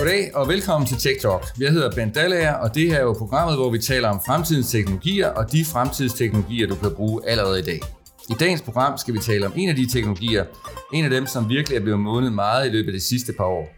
[0.00, 1.44] Goddag og velkommen til Tech Talk.
[1.58, 4.70] Jeg hedder Ben Dallager, og det her er jo programmet, hvor vi taler om fremtidens
[4.70, 7.80] teknologier og de fremtidsteknologier, du kan bruge allerede i dag.
[8.30, 10.44] I dagens program skal vi tale om en af de teknologier,
[10.92, 13.44] en af dem, som virkelig er blevet modnet meget i løbet af de sidste par
[13.44, 13.68] år.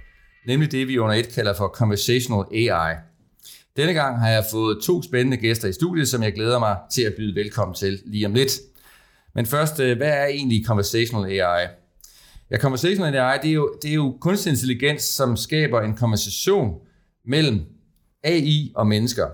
[0.47, 2.95] Nemlig det, vi under et kalder for Conversational AI.
[3.77, 7.03] Denne gang har jeg fået to spændende gæster i studiet, som jeg glæder mig til
[7.03, 8.53] at byde velkommen til lige om lidt.
[9.35, 11.67] Men først, øh, hvad er egentlig Conversational AI?
[12.53, 16.75] Ja, Conversational AI, det er jo, det er jo kunstig intelligens, som skaber en konversation
[17.25, 17.61] mellem
[18.25, 19.27] AI og mennesker.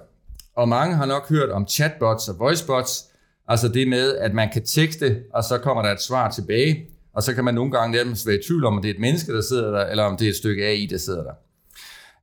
[0.56, 3.04] Og mange har nok hørt om chatbots og voicebots,
[3.48, 7.22] altså det med, at man kan tekste, og så kommer der et svar tilbage, og
[7.22, 9.32] så kan man nogle gange nærmest være i tvivl om, om det er et menneske,
[9.32, 11.34] der sidder der, eller om det er et stykke AI, der sidder der.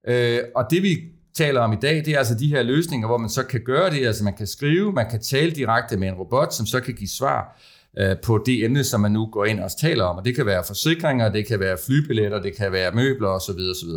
[0.07, 0.97] Øh, og det vi
[1.33, 3.89] taler om i dag, det er altså de her løsninger, hvor man så kan gøre
[3.89, 6.93] det, altså man kan skrive, man kan tale direkte med en robot, som så kan
[6.93, 7.59] give svar
[7.99, 10.17] øh, på det emne, som man nu går ind og taler om.
[10.17, 13.59] Og det kan være forsikringer, det kan være flybilletter, det kan være møbler osv.
[13.71, 13.89] osv.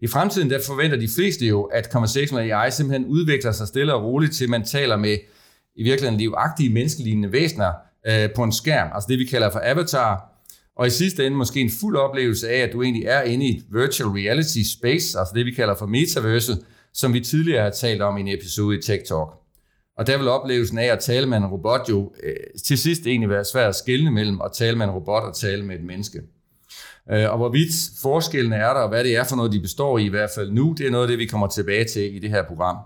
[0.00, 4.04] I fremtiden der forventer de fleste jo, at conversational AI simpelthen udvikler sig stille og
[4.04, 5.18] roligt til, man taler med
[5.76, 7.72] i virkeligheden livagtige menneskelignende væsener
[8.08, 10.28] øh, på en skærm, altså det vi kalder for avatar,
[10.76, 13.56] og i sidste ende måske en fuld oplevelse af, at du egentlig er inde i
[13.56, 16.52] et virtual reality space, altså det vi kalder for metaverse,
[16.94, 19.41] som vi tidligere har talt om i en episode i Tech Talk.
[19.98, 23.30] Og der vil oplevelsen af at tale med en robot jo øh, til sidst egentlig
[23.30, 26.20] være svært at skelne mellem at tale med en robot og tale med et menneske.
[27.12, 30.04] Øh, og hvorvidt forskellen er der, og hvad det er for noget, de består i
[30.04, 32.30] i hvert fald nu, det er noget af det, vi kommer tilbage til i det
[32.30, 32.76] her program.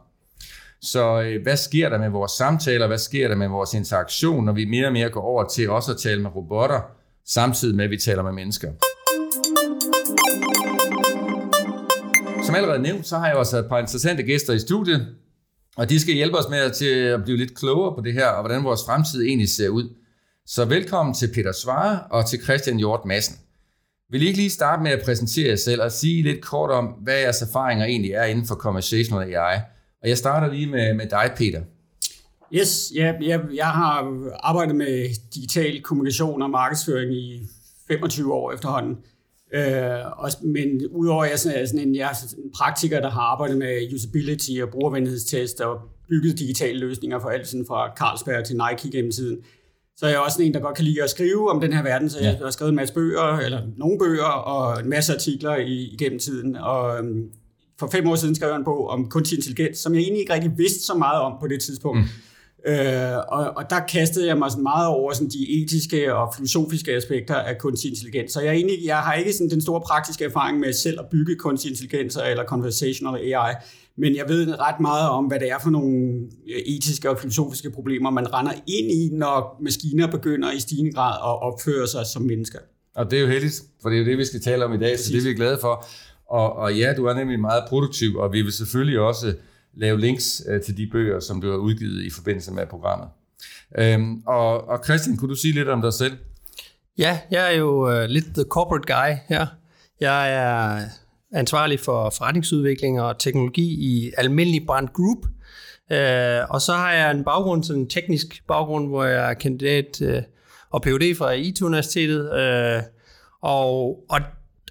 [0.80, 4.52] Så øh, hvad sker der med vores samtaler, hvad sker der med vores interaktion, når
[4.52, 6.80] vi mere og mere går over til også at tale med robotter,
[7.26, 8.68] samtidig med, at vi taler med mennesker?
[12.46, 15.06] Som allerede nævnt, så har jeg også et par interessante gæster i studiet,
[15.76, 18.42] og de skal hjælpe os med til at blive lidt klogere på det her, og
[18.42, 19.94] hvordan vores fremtid egentlig ser ud.
[20.46, 23.36] Så velkommen til Peter Svare og til Christian Hjort Madsen.
[24.10, 26.84] Vil I ikke lige starte med at præsentere jer selv og sige lidt kort om,
[26.86, 29.60] hvad jeres erfaringer egentlig er inden for conversational AI?
[30.02, 31.62] Og jeg starter lige med, med dig, Peter.
[32.52, 37.46] Yes, ja, jeg, jeg har arbejdet med digital kommunikation og markedsføring i
[37.88, 38.96] 25 år efterhånden.
[39.54, 43.10] Øh, og, men udover at jeg er sådan en, jeg er sådan en praktiker, der
[43.10, 48.44] har arbejdet med usability og brugervenlighedstest og bygget digitale løsninger for alt sådan fra Carlsberg
[48.44, 49.38] til Nike gennem tiden,
[49.96, 52.10] så er jeg også en, der godt kan lide at skrive om den her verden,
[52.10, 55.88] så jeg har skrevet en masse bøger, eller nogle bøger, og en masse artikler i,
[55.92, 56.56] igennem tiden.
[56.56, 57.30] Og øhm,
[57.78, 60.32] for fem år siden skrev jeg en bog om kunstig intelligens, som jeg egentlig ikke
[60.32, 61.98] rigtig vidste så meget om på det tidspunkt.
[61.98, 62.04] Mm.
[62.66, 66.92] Øh, og, og der kastede jeg mig sådan meget over sådan de etiske og filosofiske
[66.92, 68.32] aspekter af kunstig intelligens.
[68.32, 71.36] Så jeg, egentlig, jeg har ikke sådan den store praktiske erfaring med selv at bygge
[71.36, 73.54] kunstig intelligens eller conversational AI,
[73.96, 76.20] men jeg ved ret meget om, hvad det er for nogle
[76.66, 81.42] etiske og filosofiske problemer, man render ind i, når maskiner begynder i stigende grad at
[81.42, 82.58] opføre sig som mennesker.
[82.94, 84.78] Og det er jo heldigt, for det er jo det, vi skal tale om i
[84.78, 85.06] dag, Præcis.
[85.06, 85.86] så det er vi glade for.
[86.30, 89.34] Og, og ja, du er nemlig meget produktiv, og vi vil selvfølgelig også
[89.76, 93.08] lave links øh, til de bøger, som du har udgivet i forbindelse med programmet.
[93.78, 96.16] Øhm, og, og Christian, kunne du sige lidt om dig selv?
[96.98, 99.46] Ja, jeg er jo øh, lidt the corporate guy her.
[100.00, 100.80] Jeg er
[101.32, 105.26] ansvarlig for forretningsudvikling og teknologi i Almindelig Brand Group.
[105.90, 110.02] Uh, og så har jeg en baggrund, sådan en teknisk baggrund, hvor jeg er kandidat
[110.02, 110.22] øh,
[110.70, 111.16] og Ph.D.
[111.16, 112.20] fra IT-universitetet.
[112.20, 112.82] Uh,
[113.42, 114.20] og, og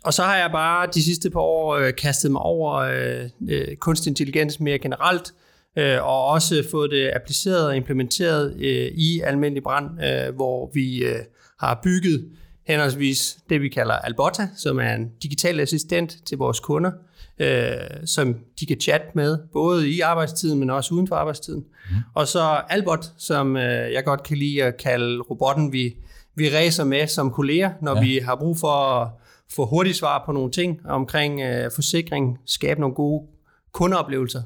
[0.06, 3.76] og så har jeg bare de sidste par år øh, kastet mig over øh, øh,
[3.76, 5.34] kunstig intelligens mere generelt,
[5.78, 11.04] øh, og også fået det appliceret og implementeret øh, i almindelig brand, øh, hvor vi
[11.04, 11.20] øh,
[11.60, 12.30] har bygget
[12.68, 16.92] henholdsvis det, vi kalder Albotta, som er en digital assistent til vores kunder,
[17.40, 21.66] øh, som de kan chatte med, både i arbejdstiden, men også uden for arbejdstiden.
[21.90, 21.96] Mm.
[22.14, 25.96] Og så Albot, som øh, jeg godt kan lide at kalde robotten, vi,
[26.36, 28.02] vi racer med som kolleger, når ja.
[28.02, 29.10] vi har brug for at
[29.52, 33.28] få hurtigt svar på nogle ting omkring øh, forsikring, skabe nogle gode
[33.72, 34.42] kundeoplevelser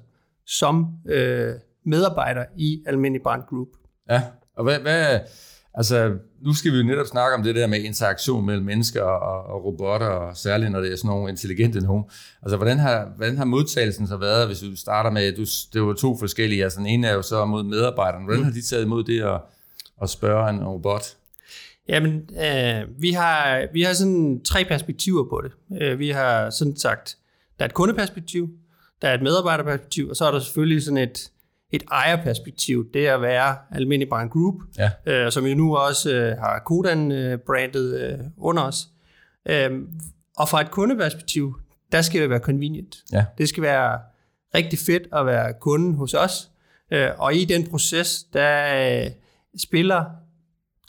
[0.48, 1.54] som øh,
[1.86, 3.68] medarbejder i Almindelig Brand Group.
[4.10, 4.22] Ja,
[4.56, 5.20] og hvad, hvad,
[5.74, 9.56] altså nu skal vi jo netop snakke om det der med interaktion mellem mennesker og,
[9.56, 12.04] og robotter, og særligt når det er sådan nogle intelligente nogen.
[12.42, 15.94] Altså hvordan har, hvordan har modtagelsen så været, hvis du starter med, du, det var
[15.94, 19.04] to forskellige, altså den ene er jo så mod medarbejderne, hvordan har de taget imod
[19.04, 19.42] det at,
[20.02, 21.16] at spørge en robot?
[21.90, 25.82] Jamen, øh, vi, har, vi har sådan tre perspektiver på det.
[25.82, 27.18] Øh, vi har sådan sagt,
[27.60, 28.50] der er et kundeperspektiv,
[29.02, 31.32] der er et medarbejderperspektiv, og så er der selvfølgelig sådan et,
[31.72, 32.92] et ejerperspektiv.
[32.94, 34.92] Det at være almindelig brand group, ja.
[35.06, 38.88] øh, som jo nu også øh, har Kodan-brandet øh, under os.
[39.46, 39.72] Øh,
[40.38, 41.60] og fra et kundeperspektiv,
[41.92, 42.98] der skal det være convenient.
[43.14, 43.26] Ja.
[43.38, 44.00] Det skal være
[44.56, 46.50] rigtig fedt at være kunde hos os.
[46.92, 49.12] Øh, og i den proces, der øh,
[49.58, 50.06] spiller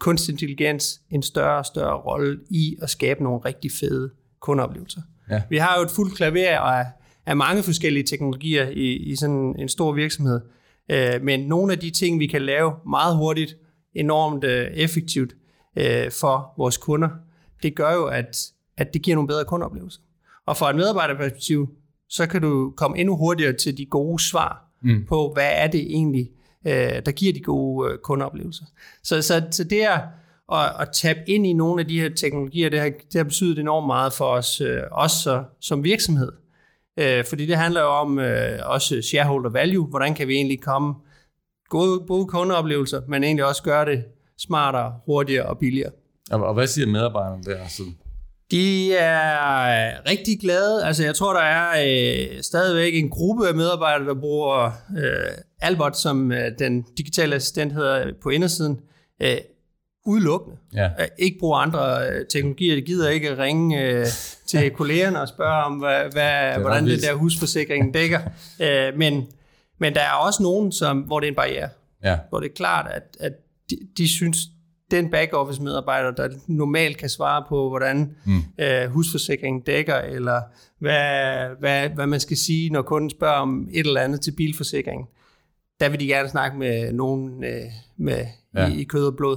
[0.00, 4.10] kunstig intelligens en større og større rolle i at skabe nogle rigtig fede
[4.40, 5.00] kundeoplevelser.
[5.30, 5.42] Ja.
[5.50, 6.86] Vi har jo et fuldt klaver af,
[7.26, 10.40] af mange forskellige teknologier i, i sådan en stor virksomhed.
[10.90, 13.56] Øh, men nogle af de ting, vi kan lave meget hurtigt,
[13.94, 15.36] enormt øh, effektivt
[15.76, 17.08] øh, for vores kunder,
[17.62, 18.36] det gør jo, at,
[18.76, 20.00] at det giver nogle bedre kundeoplevelser.
[20.46, 21.68] Og fra et medarbejderperspektiv,
[22.08, 25.06] så kan du komme endnu hurtigere til de gode svar mm.
[25.08, 26.30] på, hvad er det egentlig,
[26.66, 28.64] øh, der giver de gode øh, kundeoplevelser.
[29.02, 30.00] Så, så, så det er
[30.52, 33.58] at, at tabe ind i nogle af de her teknologier, det har, det har betydet
[33.58, 36.32] enormt meget for os, øh, så som virksomhed.
[36.96, 40.94] Øh, fordi det handler jo om øh, også shareholder value, hvordan kan vi egentlig komme
[41.68, 44.04] gode, gode kundeoplevelser, men egentlig også gøre det
[44.38, 45.90] smartere, hurtigere og billigere.
[46.30, 47.68] Og, og hvad siger medarbejderne der?
[47.68, 47.82] Så?
[48.50, 50.84] De er rigtig glade.
[50.84, 54.64] Altså, jeg tror, der er øh, stadigvæk en gruppe af medarbejdere, der bruger
[54.98, 55.30] øh,
[55.60, 58.80] Albert, som øh, den digitale assistent hedder på indersiden,
[59.22, 59.36] øh,
[60.06, 60.56] udelukkende.
[60.74, 60.84] Ja.
[60.84, 62.74] Øh, ikke bruger andre øh, teknologier.
[62.74, 64.06] De gider ikke ringe øh,
[64.46, 68.20] til kollegerne og spørge om, hvad, hvad, det hvordan det der husforsikring dækker.
[68.60, 69.26] øh, men,
[69.78, 71.68] men der er også nogen, som, hvor det er en barriere.
[72.04, 72.18] Ja.
[72.28, 73.32] Hvor det er klart, at, at
[73.70, 74.38] de, de synes,
[74.90, 78.42] den back-office medarbejder, der normalt kan svare på, hvordan mm.
[78.58, 80.40] øh, husforsikringen dækker, eller
[80.78, 85.06] hvad, hvad, hvad man skal sige, når kunden spørger om et eller andet til bilforsikringen.
[85.80, 87.62] Der vil de gerne snakke med nogen øh,
[87.96, 88.68] med, ja.
[88.68, 89.36] i, i kød og blod.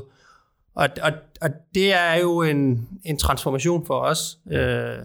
[0.75, 1.11] Og, og,
[1.41, 4.37] og det er jo en, en transformation for os.
[4.51, 4.97] Øh,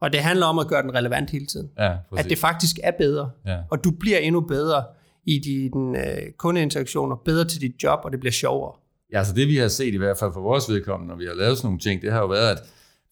[0.00, 1.70] og det handler om at gøre den relevant hele tiden.
[1.78, 3.30] Ja, at det faktisk er bedre.
[3.46, 3.58] Ja.
[3.70, 4.84] Og du bliver endnu bedre
[5.24, 8.72] i din øh, kundeinteraktioner, bedre til dit job, og det bliver sjovere.
[9.12, 11.34] Ja, altså det vi har set i hvert fald for vores vedkommende, når vi har
[11.34, 12.62] lavet sådan nogle ting, det har jo været, at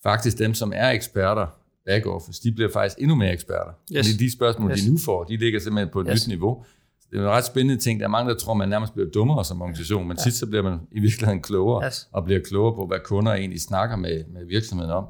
[0.02, 1.46] faktisk dem, som er eksperter
[1.86, 3.72] back office, de bliver faktisk endnu mere eksperter.
[3.92, 4.06] Yes.
[4.06, 4.80] Fordi de spørgsmål, yes.
[4.82, 6.28] de nu får, de ligger simpelthen på et yes.
[6.28, 6.64] nyt niveau.
[7.10, 8.00] Det er en ret spændende ting.
[8.00, 10.22] Der er mange, der tror, man nærmest bliver dummere som organisation, men ja.
[10.22, 12.08] tit så bliver man i virkeligheden klogere, yes.
[12.12, 15.04] og bliver klogere på, hvad kunder egentlig snakker med, med virksomheden om.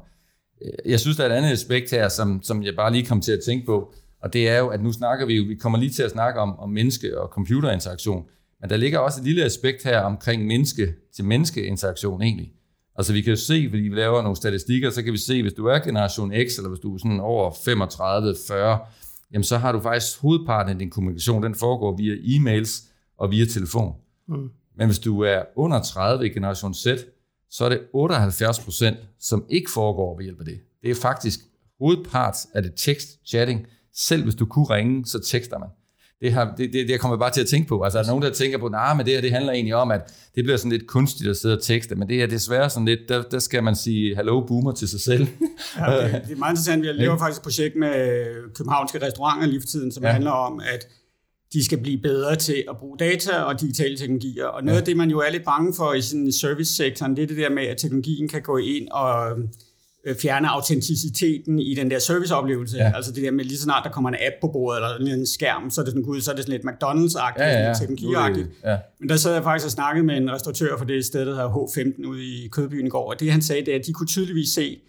[0.85, 3.31] Jeg synes, der er et andet aspekt her, som, som jeg bare lige kom til
[3.31, 5.91] at tænke på, og det er jo, at nu snakker vi jo, vi kommer lige
[5.91, 8.25] til at snakke om, om menneske- og computerinteraktion,
[8.61, 12.53] men der ligger også et lille aspekt her omkring menneske til menneskeinteraktion egentlig.
[12.95, 15.53] Altså vi kan jo se, fordi vi laver nogle statistikker, så kan vi se, hvis
[15.53, 18.79] du er generation X, eller hvis du er sådan over 35, 40,
[19.33, 22.87] jamen så har du faktisk hovedparten af din kommunikation, den foregår via e-mails
[23.17, 23.93] og via telefon.
[24.27, 24.49] Mm.
[24.77, 26.87] Men hvis du er under 30 i generation Z,
[27.49, 30.59] så er det 78 procent, som ikke foregår ved hjælp af det.
[30.81, 31.39] Det er faktisk
[31.79, 33.67] hovedpart af det tekst-chatting.
[33.93, 35.69] Selv hvis du kunne ringe, så tekster man
[36.25, 37.81] det, har, det, det, det kommer jeg bare til at tænke på.
[37.81, 39.75] Altså, er der nogen, der tænker på, nej, nah, men det her det handler egentlig
[39.75, 40.01] om, at
[40.35, 42.99] det bliver sådan lidt kunstigt at sidde og tekste, men det er desværre sådan lidt,
[43.09, 45.27] der, der skal man sige hello boomer til sig selv.
[45.77, 46.81] ja, det, det er meget interessant.
[46.81, 50.09] Vi laver faktisk et projekt med københavnske restauranter lige for tiden, som ja.
[50.09, 50.87] handler om, at
[51.53, 54.45] de skal blive bedre til at bruge data og digitale teknologier.
[54.45, 54.81] Og noget ja.
[54.81, 57.49] af det, man jo er lidt bange for i sådan servicesektoren, det er det der
[57.49, 59.37] med, at teknologien kan gå ind og
[60.05, 62.77] Øh, fjerne autenticiteten i den der serviceoplevelse.
[62.77, 62.91] Ja.
[62.95, 65.27] Altså det der med lige så snart der kommer en app på bordet, eller en
[65.27, 67.73] skærm, så er det sådan, gud, så er det sådan lidt McDonald's-agtigt, ja, ja, ja.
[67.73, 68.47] teknologi-agtigt.
[68.63, 68.77] Ja.
[68.99, 71.49] Men der sad jeg faktisk og snakkede med en restauratør for det sted, der hedder
[71.49, 74.07] H15 ude i Kødbyen i går, og det han sagde, det er, at de kunne
[74.07, 74.79] tydeligvis se,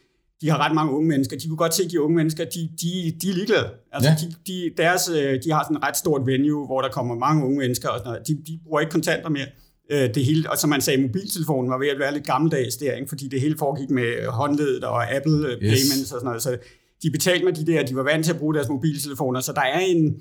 [0.40, 1.38] de har ret mange unge mennesker.
[1.38, 3.68] De kunne godt se, at de unge mennesker, de, de, de er ligeglade.
[3.92, 4.16] Altså, ja.
[4.20, 7.44] de, de, deres, øh, de har sådan et ret stort venue, hvor der kommer mange
[7.44, 8.28] unge mennesker, og sådan noget.
[8.28, 9.46] De, de bruger ikke kontanter mere
[9.90, 12.92] øh, det hele, og som man sagde, mobiltelefonen var ved at være lidt gammeldags der,
[12.92, 13.08] ikke?
[13.08, 15.58] fordi det hele foregik med håndledet og Apple yes.
[15.60, 16.58] Payments og sådan noget, så
[17.02, 19.60] de betalte med de der, de var vant til at bruge deres mobiltelefoner, så der
[19.60, 20.20] er en,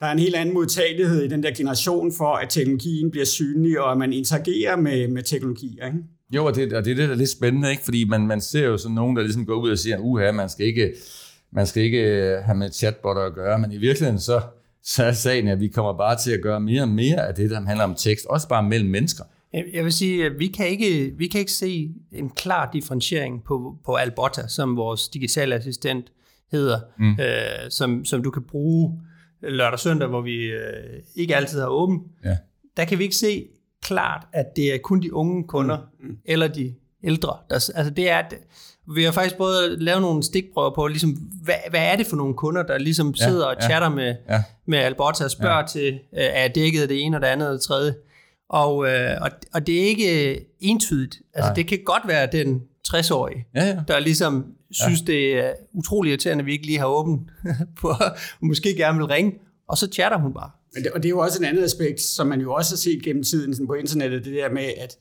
[0.00, 3.80] der er en helt anden modtagelighed i den der generation for, at teknologien bliver synlig,
[3.80, 5.78] og at man interagerer med, med teknologi.
[5.86, 5.98] Ikke?
[6.34, 7.84] Jo, og det, og det er det, der er lidt spændende, ikke?
[7.84, 10.48] fordi man, man ser jo sådan nogen, der ligesom går ud og siger, uha, man
[10.48, 10.94] skal ikke,
[11.52, 12.02] man skal ikke
[12.44, 14.40] have med chatbotter at gøre, men i virkeligheden så,
[14.88, 17.50] så er sagen, at vi kommer bare til at gøre mere og mere af det,
[17.50, 19.24] der handler om tekst, også bare mellem mennesker.
[19.52, 23.76] Jeg vil sige, at vi kan ikke, vi kan ikke se en klar differentiering på,
[23.84, 26.12] på Albotta, som vores digitale assistent
[26.50, 27.12] hedder, mm.
[27.12, 29.00] øh, som, som du kan bruge
[29.42, 32.02] lørdag og søndag, hvor vi øh, ikke altid har åben.
[32.24, 32.36] Ja.
[32.76, 33.46] Der kan vi ikke se
[33.82, 36.18] klart, at det er kun de unge kunder, mm.
[36.24, 37.36] Eller de ældre.
[37.50, 38.22] Der, altså det er,
[38.94, 41.10] vi har faktisk både lavet nogle stikprøver på, ligesom,
[41.42, 44.14] hvad, hvad er det for nogle kunder, der ligesom sidder ja, og chatter ja, med,
[44.28, 44.42] ja.
[44.66, 45.66] med Alberta og spørger ja.
[45.66, 47.94] til, øh, er dækket det ene og det andet og det tredje.
[48.50, 51.20] Og, øh, og, og det er ikke entydigt.
[51.34, 53.76] Altså, det kan godt være den 60-årige, ja, ja.
[53.88, 55.12] der ligesom synes, ja.
[55.12, 57.30] det er utrolig irriterende, at vi ikke lige har åbent
[57.80, 59.32] på, og måske gerne vil ringe,
[59.68, 60.50] og så chatter hun bare.
[60.74, 62.76] Men det, og det er jo også et andet aspekt, som man jo også har
[62.76, 64.96] set gennem tiden sådan på internettet, det der med, at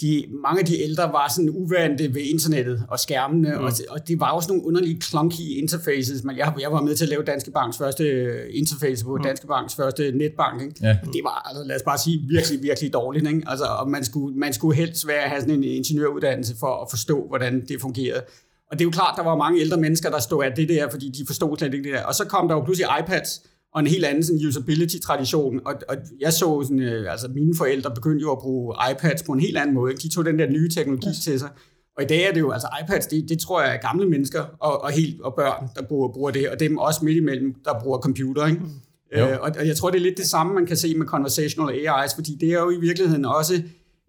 [0.00, 3.64] de, mange af de ældre var sådan uvante ved internettet og skærmene, mm.
[3.64, 6.24] og, og det var også nogle underlige clunky interfaces.
[6.24, 8.04] Men jeg, jeg var med til at lave Danske Banks første
[8.50, 9.22] interface på mm.
[9.22, 10.62] Danske Banks første netbank.
[10.62, 10.74] Ikke?
[10.82, 10.88] Ja.
[10.88, 13.26] Det var, altså, lad os bare sige, virkelig, virkelig dårligt.
[13.26, 13.42] Ikke?
[13.46, 17.26] Altså, og man skulle, man skulle helst være, have sådan en ingeniøruddannelse for at forstå,
[17.28, 18.22] hvordan det fungerede.
[18.70, 20.90] Og det er jo klart, der var mange ældre mennesker, der stod af det der,
[20.90, 22.04] fordi de forstod slet ikke det der.
[22.04, 23.42] Og så kom der jo pludselig iPads,
[23.74, 25.60] og en helt anden sådan, usability-tradition.
[25.64, 29.32] Og, og jeg så sådan, øh, altså mine forældre begyndte jo at bruge iPads på
[29.32, 29.94] en helt anden måde.
[29.96, 31.12] De tog den der nye teknologi ja.
[31.22, 31.48] til sig.
[31.96, 34.40] Og i dag er det jo, altså iPads, det, det tror jeg er gamle mennesker
[34.60, 37.80] og, og, helt, og børn, der bruger, bruger det, og dem også midt imellem, der
[37.82, 38.60] bruger computer, ikke?
[38.60, 38.70] Mm.
[39.12, 41.74] Øh, og, og jeg tror, det er lidt det samme, man kan se med conversational
[41.74, 43.62] AIs, fordi det er jo i virkeligheden også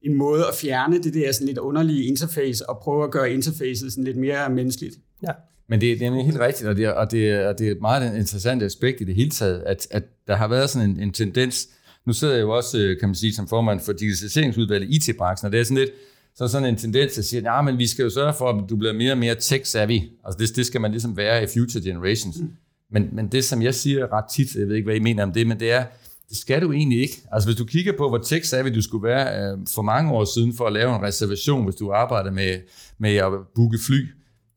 [0.03, 3.91] en måde at fjerne det der sådan lidt underlige interface, og prøve at gøre interfacet
[3.91, 4.95] sådan lidt mere menneskeligt.
[5.24, 5.31] Ja.
[5.69, 7.72] Men det, det er helt rigtigt, og det, er, og, det er, og det er
[7.72, 11.00] et meget interessant aspekt i det hele taget, at, at der har været sådan en,
[11.00, 11.67] en tendens,
[12.05, 15.45] nu sidder jeg jo også, øh, kan man sige, som formand for digitaliseringsudvalget i IT-branchen,
[15.45, 15.91] og det er sådan lidt,
[16.36, 18.75] så sådan en tendens, at sige, at men vi skal jo sørge for, at du
[18.75, 20.25] bliver mere og mere tech-savvy.
[20.25, 22.39] Altså det, det skal man ligesom være i future generations.
[22.39, 22.50] Mm.
[22.91, 25.31] Men, men det, som jeg siger ret tit, jeg ved ikke, hvad I mener om
[25.31, 25.86] det, men det er,
[26.29, 27.22] det skal du egentlig ikke.
[27.31, 30.53] Altså hvis du kigger på, hvor tech-savvy du skulle være øh, for mange år siden
[30.53, 32.60] for at lave en reservation, hvis du arbejder med,
[32.98, 34.07] med at booke fly,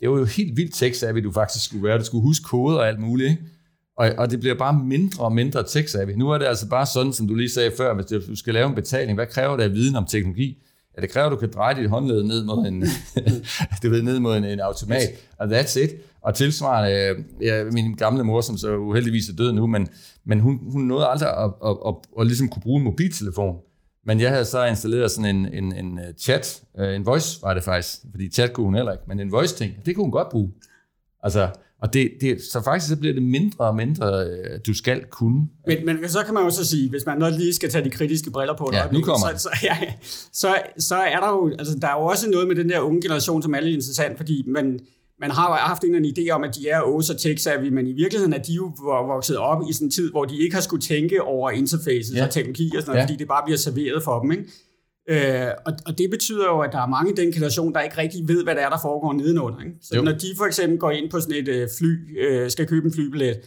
[0.01, 1.99] det var jo helt vildt tech-savvy, du faktisk skulle være.
[1.99, 3.43] Du skulle huske koder og alt muligt, ikke?
[3.97, 6.17] Og, og det bliver bare mindre og mindre tech-savvy.
[6.17, 8.69] Nu er det altså bare sådan, som du lige sagde før, hvis du skal lave
[8.69, 10.59] en betaling, hvad kræver det af viden om teknologi?
[10.97, 12.85] Ja, det kræver, at du kan dreje dit håndled ned mod en,
[13.83, 15.91] du ved, ned mod en, en automat, og that's it.
[16.23, 19.89] Og tilsvarende, ja, min gamle mor, som så uheldigvis er død nu, men,
[20.27, 23.57] men hun, hun nåede aldrig at, at, at, at, at ligesom kunne bruge en mobiltelefon.
[24.09, 27.55] Men jeg havde så installeret sådan en, en, en øh, chat, øh, en voice var
[27.55, 30.29] det faktisk, fordi chat kunne hun heller ikke, men en voice-ting, det kunne hun godt
[30.29, 30.53] bruge.
[31.23, 31.49] Altså,
[31.83, 35.49] og det, det, så faktisk så bliver det mindre og mindre, øh, du skal kunne.
[35.67, 38.31] Men, men så kan man jo så sige, hvis man lige skal tage de kritiske
[38.31, 39.79] briller på, ja, nu kommer så, så, ja,
[40.33, 43.03] så, så er der jo, altså der er jo også noget med den der unge
[43.03, 44.81] generation, som er lidt interessant, fordi man,
[45.21, 48.39] man har haft en idé om, at de er også tech-savvy, men i virkeligheden er
[48.39, 48.73] de jo
[49.07, 52.25] vokset op i sådan en tid, hvor de ikke har skulle tænke over interfaces ja.
[52.25, 53.05] og teknologi og sådan noget, ja.
[53.05, 54.31] fordi det bare bliver serveret for dem.
[54.31, 54.45] Ikke?
[55.11, 57.99] Øh, og, og det betyder jo, at der er mange i den generation, der ikke
[57.99, 59.61] rigtig ved, hvad det er, der foregår nedenunder.
[59.61, 59.77] Ikke?
[59.83, 60.03] Så jo.
[60.03, 62.93] når de for eksempel går ind på sådan et øh, fly, øh, skal købe en
[62.93, 63.41] flybillet,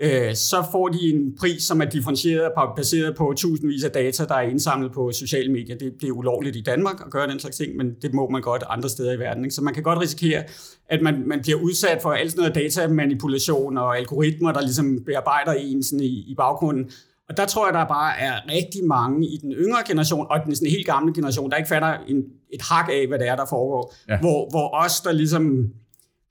[0.00, 4.34] øh, så får de en pris, som er differentieret baseret på tusindvis af data, der
[4.34, 5.76] er indsamlet på sociale medier.
[5.76, 8.64] Det bliver ulovligt i Danmark at gøre den slags ting, men det må man godt
[8.68, 9.44] andre steder i verden.
[9.44, 9.54] Ikke?
[9.54, 10.42] Så man kan godt risikere,
[10.88, 15.52] at man, man bliver udsat for alt sådan noget datamanipulation og algoritmer, der ligesom bearbejder
[15.52, 16.90] en sådan i, i baggrunden,
[17.28, 20.56] og der tror jeg, der bare er rigtig mange i den yngre generation, og den
[20.56, 22.16] sådan helt gamle generation, der ikke fatter en,
[22.52, 23.94] et hak af, hvad det er, der foregår.
[24.08, 24.20] Ja.
[24.20, 25.66] Hvor, hvor os, der ligesom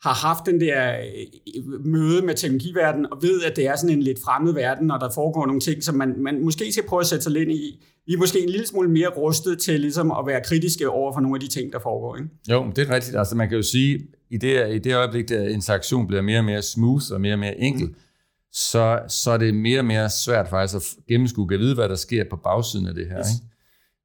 [0.05, 0.91] har haft den der
[1.57, 4.99] øh, møde med teknologiverdenen, og ved, at det er sådan en lidt fremmed verden, og
[4.99, 7.85] der foregår nogle ting, som man, man måske skal prøve at sætte sig ind i.
[8.07, 11.19] Vi er måske en lille smule mere rustet til ligesom at være kritiske over for
[11.19, 12.17] nogle af de ting, der foregår.
[12.17, 12.29] Ikke?
[12.49, 13.17] Jo, det er rigtigt.
[13.17, 13.99] Altså man kan jo sige,
[14.31, 17.39] i det, i det øjeblik, der interaktion bliver mere og mere smooth og mere og
[17.39, 17.95] mere enkel, mm
[18.55, 21.95] så, så er det mere og mere svært faktisk at gennemskue og vide, hvad der
[21.95, 23.19] sker på bagsiden af det her.
[23.19, 23.27] Yes.
[23.33, 23.54] Ikke?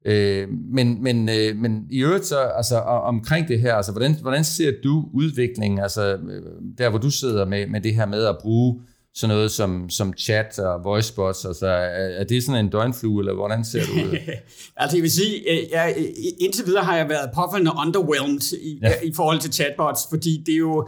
[0.05, 4.43] Øh, men, men, øh, men i øvrigt så, altså, omkring det her, altså, hvordan, hvordan
[4.43, 6.41] ser du udviklingen, altså, øh,
[6.77, 8.81] der hvor du sidder med, med det her med at bruge
[9.13, 13.33] sådan noget som, som chat og voicebots, altså, er, er det sådan en døgnflue, eller
[13.33, 14.19] hvordan ser du det?
[14.77, 15.95] altså jeg vil sige, øh, jeg,
[16.39, 18.93] indtil videre har jeg været påfaldende underwhelmed i, ja.
[19.03, 20.87] i forhold til chatbots, fordi det er jo,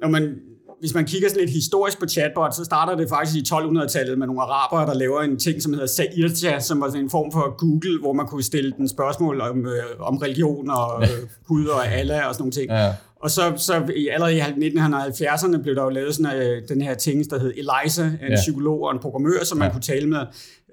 [0.00, 0.36] når man
[0.80, 4.26] hvis man kigger sådan lidt historisk på chatbot, så starter det faktisk i 1200-tallet med
[4.26, 7.56] nogle arabere, der laver en ting, som hedder Sairja, som var sådan en form for
[7.58, 11.08] Google, hvor man kunne stille den spørgsmål om, øh, om religion og øh,
[11.46, 12.70] Gud og Allah og sådan nogle ting.
[12.70, 12.92] Ja.
[13.22, 16.94] Og så, så i, allerede i 1970'erne blev der jo lavet sådan, øh, den her
[16.94, 18.34] ting, der hed Eliza, en ja.
[18.34, 19.72] psykolog og en programmør, som man ja.
[19.72, 20.20] kunne tale med,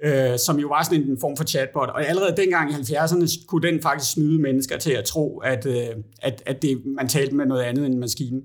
[0.03, 1.89] øh, som jo var sådan en form for chatbot.
[1.89, 5.87] Og allerede dengang i 70'erne kunne den faktisk snyde mennesker til at tro, at, øh,
[6.21, 8.41] at, at det, man talte med noget andet end en maskine.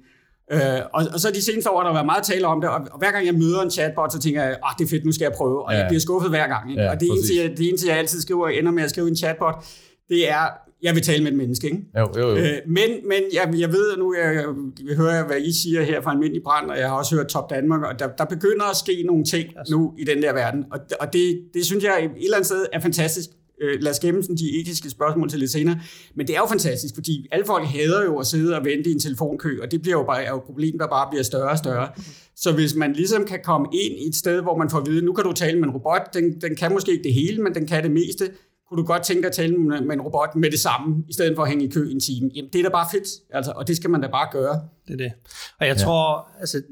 [0.52, 2.80] Øh, og, og så de seneste år, der har været meget tale om det, og,
[2.92, 5.04] og hver gang jeg møder en chatbot, så tænker jeg, at ah, det er fedt,
[5.04, 5.78] nu skal jeg prøve, og ja.
[5.78, 6.70] jeg bliver skuffet hver gang.
[6.70, 6.82] Ikke?
[6.82, 9.16] Ja, og det eneste, jeg, det eneste, jeg altid skriver, ender med at skrive en
[9.16, 9.64] chatbot,
[10.08, 10.44] det er,
[10.82, 11.66] jeg vil tale med et menneske.
[11.66, 11.78] Ikke?
[11.98, 12.36] Jo, jo, jo.
[12.36, 14.44] Øh, men men jeg, jeg ved, at nu jeg, jeg,
[14.88, 17.50] jeg hører, hvad I siger her fra Almindelig Brand, og jeg har også hørt Top
[17.50, 19.74] Danmark, og der, der begynder at ske nogle ting altså.
[19.74, 20.64] nu i den der verden.
[20.72, 23.28] Og, og det, det synes jeg et eller andet sted er fantastisk.
[23.62, 25.80] Øh, lad os gemme sådan de etiske spørgsmål til lidt senere.
[26.14, 28.92] Men det er jo fantastisk, fordi alle folk hader jo at sidde og vente i
[28.92, 31.50] en telefonkø, og det bliver jo bare er jo et problem, der bare bliver større
[31.50, 31.88] og større.
[32.36, 35.04] Så hvis man ligesom kan komme ind i et sted, hvor man får at vide,
[35.04, 37.54] nu kan du tale med en robot, den, den kan måske ikke det hele, men
[37.54, 38.30] den kan det meste,
[38.68, 41.36] kunne du godt tænke dig at tale med en robot med det samme, i stedet
[41.36, 42.30] for at hænge i kø en time.
[42.34, 44.60] Jamen, det er da bare fedt, altså, og det skal man da bare gøre.
[44.88, 45.12] Det er det.
[45.60, 45.82] Og jeg ja.
[45.82, 46.62] tror, altså,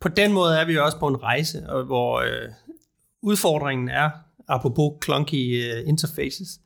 [0.00, 2.52] på den måde er vi jo også på en rejse, hvor øh,
[3.22, 4.10] udfordringen er,
[4.48, 6.60] apropos clunky uh, interfaces,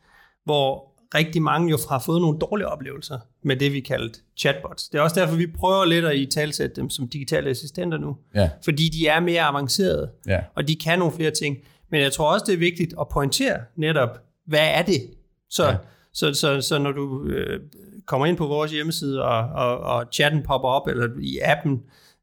[0.44, 4.88] hvor rigtig mange jo har fået nogle dårlige oplevelser med det, vi kaldte chatbots.
[4.88, 8.16] Det er også derfor, vi prøver lidt at i talsætte dem som digitale assistenter nu.
[8.34, 8.50] Ja.
[8.64, 10.40] Fordi de er mere avancerede, ja.
[10.54, 11.56] og de kan nogle flere ting.
[11.90, 14.08] Men jeg tror også, det er vigtigt at pointere netop,
[14.46, 15.10] hvad er det?
[15.50, 15.76] Så, ja.
[16.12, 17.60] Så, så, så når du øh,
[18.06, 21.72] kommer ind på vores hjemmeside, og, og, og chatten popper op, eller i appen,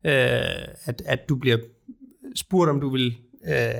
[0.03, 0.13] øh,
[0.85, 1.57] at, at du bliver
[2.35, 3.15] spurgt, om du vil
[3.47, 3.71] øh,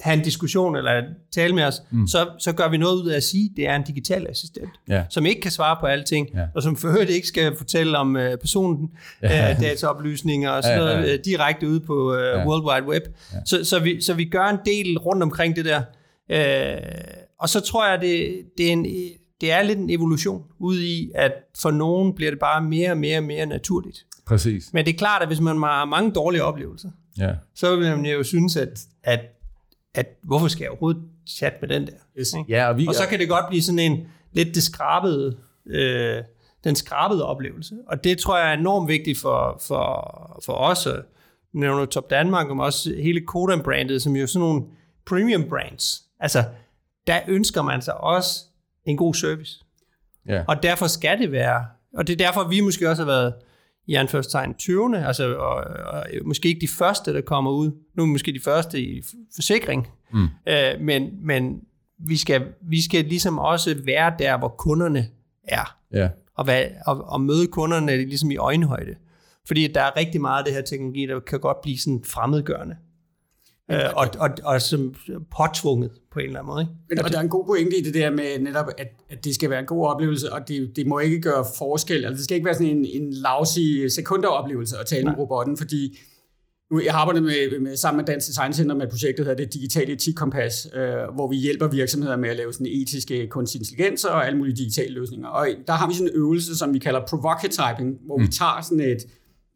[0.00, 1.02] have en diskussion eller
[1.34, 2.06] tale med os, mm.
[2.06, 4.70] så, så gør vi noget ud af at sige, at det er en digital assistent,
[4.88, 5.04] Ja.
[5.10, 6.46] som ikke kan svare på alting, Ja.
[6.54, 8.90] og som forhørt ikke skal fortælle om øh, personen,
[9.22, 11.12] øh, dataoplysninger og sådan Ja, ja, noget ja.
[11.14, 12.46] øh, direkte ude på øh, Ja.
[12.46, 13.02] World Wide Web.
[13.44, 15.82] Så, så, vi, så vi gør en del rundt omkring det der.
[16.30, 16.76] Øh,
[17.40, 18.84] og så tror jeg, det, det, er en,
[19.40, 22.96] det er lidt en evolution ude i, at for nogen bliver det bare mere og
[22.98, 23.98] mere og mere naturligt.
[24.26, 24.70] Præcis.
[24.72, 26.88] Men det er klart, at hvis man har mange dårlige oplevelser,
[27.18, 27.30] Ja.
[27.54, 29.20] så vil man jo synes, at, at,
[29.96, 31.92] at hvorfor skal jeg overhovedet chatte med den der?
[32.18, 32.34] Yes.
[32.34, 32.52] Ikke?
[32.52, 35.36] Ja, og vi, Og så kan det godt blive sådan en lidt det skrabede,
[35.66, 36.22] øh,
[36.64, 37.74] den skrabede oplevelse.
[37.86, 41.02] Og det tror jeg er enormt vigtigt for, for, for os, og
[41.52, 44.62] nævner Top Danmark, men også hele Kodam-brandet, som jo er sådan nogle
[45.06, 46.02] premium brands.
[46.20, 46.44] Altså,
[47.06, 48.40] der ønsker man sig også
[48.84, 49.64] en god service.
[50.28, 50.44] ja.
[50.48, 53.34] Og derfor skal det være, og det er derfor, vi måske også har været
[53.86, 55.06] i anførselstegn 20.
[55.06, 55.54] Altså, og,
[55.86, 57.70] og, måske ikke de første, der kommer ud.
[57.94, 59.02] Nu er måske de første i
[59.34, 59.88] forsikring.
[60.12, 60.28] Mm.
[60.48, 61.60] Øh, men men
[61.98, 65.08] vi, skal, vi skal ligesom også være der, hvor kunderne
[65.44, 65.76] er.
[65.92, 66.08] ja.
[66.34, 68.94] Og, hvad, og, og møde kunderne ligesom i øjenhøjde.
[69.46, 72.76] Fordi der er rigtig meget af det her teknologi, der kan godt blive sådan fremmedgørende.
[73.70, 74.94] Øh, og, og, og som
[75.36, 76.62] påtvunget på en eller anden måde.
[76.62, 76.72] Ikke?
[76.88, 79.34] Men, og der er en god pointe i det der med netop, at, at det
[79.34, 82.04] skal være en god oplevelse, og det, det må ikke gøre forskel.
[82.04, 85.98] Altså, det skal ikke være sådan en, en lousy sekunderoplevelse at tale med robotten, fordi
[86.70, 89.44] nu, jeg har arbejdet med, med, sammen med Dansk Design Center med projektet, der hedder
[89.44, 94.04] det Digitale Etikkompas, øh, hvor vi hjælper virksomheder med at lave sådan etiske kunstig intelligens
[94.04, 95.28] og alle mulige digitale løsninger.
[95.28, 98.22] Og der har vi sådan en øvelse, som vi kalder provocatyping, hvor mm.
[98.22, 99.06] vi tager sådan et,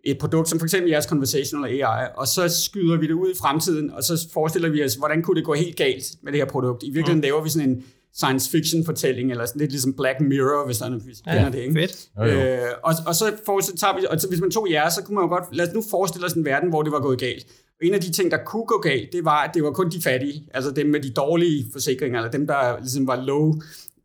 [0.05, 3.35] et produkt, som for eksempel jeres conversational AI, og så skyder vi det ud i
[3.41, 6.47] fremtiden, og så forestiller vi os, hvordan kunne det gå helt galt med det her
[6.47, 6.83] produkt.
[6.83, 7.23] I virkeligheden mm.
[7.23, 10.87] laver vi sådan en science fiction fortælling, eller sådan lidt ligesom Black Mirror, hvis der
[10.87, 11.75] er hvis ja, kender det, ikke?
[11.75, 12.09] Fedt.
[12.33, 15.03] Øh, og, og så, for, så tager vi, og så, hvis man tog jeres, så
[15.03, 17.19] kunne man jo godt, lad os nu forestille os en verden, hvor det var gået
[17.19, 17.47] galt.
[17.81, 19.91] Og en af de ting, der kunne gå galt, det var, at det var kun
[19.91, 23.55] de fattige, altså dem med de dårlige forsikringer, eller dem, der ligesom var low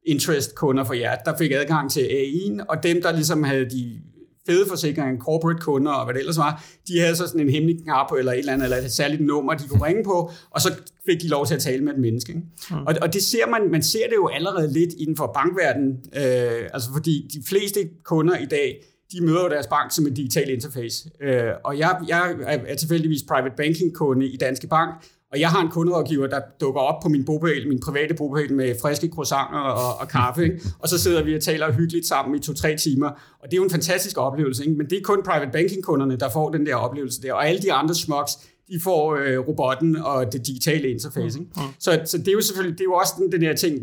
[0.05, 4.01] interest kunder for jer, der fik adgang til AI'en, og dem, der ligesom havde de
[4.45, 7.83] fede forsikringer, corporate kunder og hvad det ellers var, de havde så sådan en hemmelig
[7.83, 10.73] knap eller et eller andet, eller et særligt nummer, de kunne ringe på, og så
[11.05, 12.29] fik de lov til at tale med et menneske.
[12.33, 12.41] Ikke?
[12.71, 12.85] Mm.
[12.85, 16.69] Og, og det ser man, man ser det jo allerede lidt inden for bankverdenen, øh,
[16.73, 20.49] altså fordi de fleste kunder i dag, de møder jo deres bank som et digitalt
[20.49, 21.09] interface.
[21.21, 24.91] Øh, og jeg, jeg er tilfældigvis private banking kunde i Danske Bank,
[25.31, 28.75] og jeg har en kunderådgiver, der dukker op på min bogpæl, min private bogpæl med
[28.81, 30.61] friske croissanter og, og kaffe, ikke?
[30.79, 33.07] og så sidder vi og taler hyggeligt sammen i to-tre timer,
[33.39, 34.77] og det er jo en fantastisk oplevelse, ikke?
[34.77, 37.73] men det er kun private banking-kunderne, der får den der oplevelse der, og alle de
[37.73, 38.31] andre smucks,
[38.67, 41.39] de får øh, robotten og det digitale interface.
[41.39, 41.51] Ikke?
[41.79, 43.79] Så, så det er jo selvfølgelig, det er jo også den, den der ting,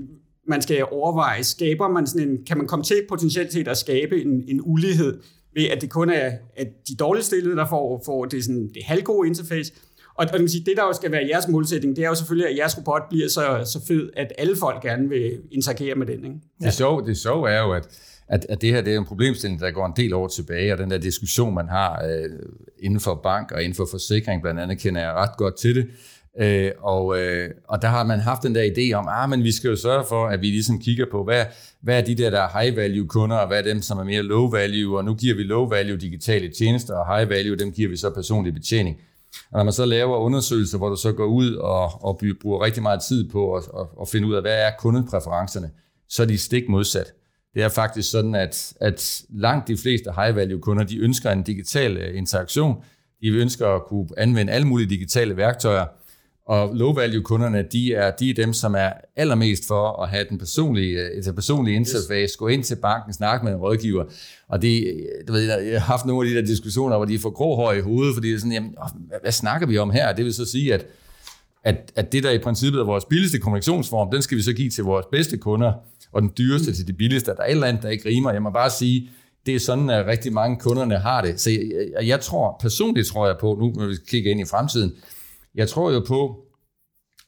[0.48, 1.44] man skal overveje.
[1.44, 5.20] Skaber man sådan en, kan man komme til potentielt set at skabe en, en ulighed
[5.54, 8.82] ved, at det kun er at de dårligt stillede, der får, får det, sådan, det
[8.84, 9.72] halvgode interface,
[10.22, 12.50] og, og det, sige, det, der jo skal være jeres målsætning, det er jo selvfølgelig,
[12.50, 16.24] at jeres robot bliver så, så fed, at alle folk gerne vil interagere med den.
[16.24, 16.36] Ikke?
[16.62, 17.88] Det sjove, det sjove er jo, at,
[18.28, 20.78] at, at det her det er en problemstilling, der går en del år tilbage, og
[20.78, 22.30] den der diskussion, man har øh,
[22.78, 25.86] inden for bank og inden for forsikring, blandt andet kender jeg ret godt til det.
[26.40, 29.52] Øh, og, øh, og der har man haft den der idé om, ah, men vi
[29.52, 31.44] skal jo sørge for, at vi ligesom kigger på, hvad,
[31.82, 34.04] hvad er de der, der er high value kunder, og hvad er dem, som er
[34.04, 37.72] mere low value, og nu giver vi low value digitale tjenester, og high value, dem
[37.72, 38.96] giver vi så personlig betjening.
[39.50, 42.82] Og når man så laver undersøgelser, hvor du så går ud og, og bruger rigtig
[42.82, 45.70] meget tid på at, at, at finde ud af, hvad er kundepræferencerne,
[46.08, 47.12] så er de stik modsat.
[47.54, 51.96] Det er faktisk sådan, at, at langt de fleste high-value kunder, de ønsker en digital
[51.96, 52.84] øh, interaktion.
[53.20, 55.86] De ønsker at kunne anvende alle mulige digitale værktøjer.
[56.46, 60.38] Og low-value kunderne, de er, de er dem, som er allermest for at have den
[60.38, 64.04] personlige, øh, et personlige interface, gå ind til banken, snakke med en rådgiver.
[64.48, 67.18] Og det, øh, du ved, jeg har haft nogle af de der diskussioner, hvor de
[67.18, 68.74] får grå hår i hovedet, fordi det er sådan, jamen,
[69.22, 70.12] hvad, snakker vi om her?
[70.12, 70.86] Det vil så sige, at
[71.64, 74.70] at, at det, der i princippet er vores billigste kommunikationsform, den skal vi så give
[74.70, 75.72] til vores bedste kunder,
[76.12, 77.30] og den dyreste til de billigste.
[77.30, 78.32] Der er et eller andet, der ikke rimer.
[78.32, 79.10] Jeg må bare sige,
[79.46, 81.40] det er sådan, at rigtig mange kunderne har det.
[81.40, 84.92] Så jeg, jeg tror, personligt tror jeg på, nu når vi kigger ind i fremtiden,
[85.54, 86.46] jeg tror jo på,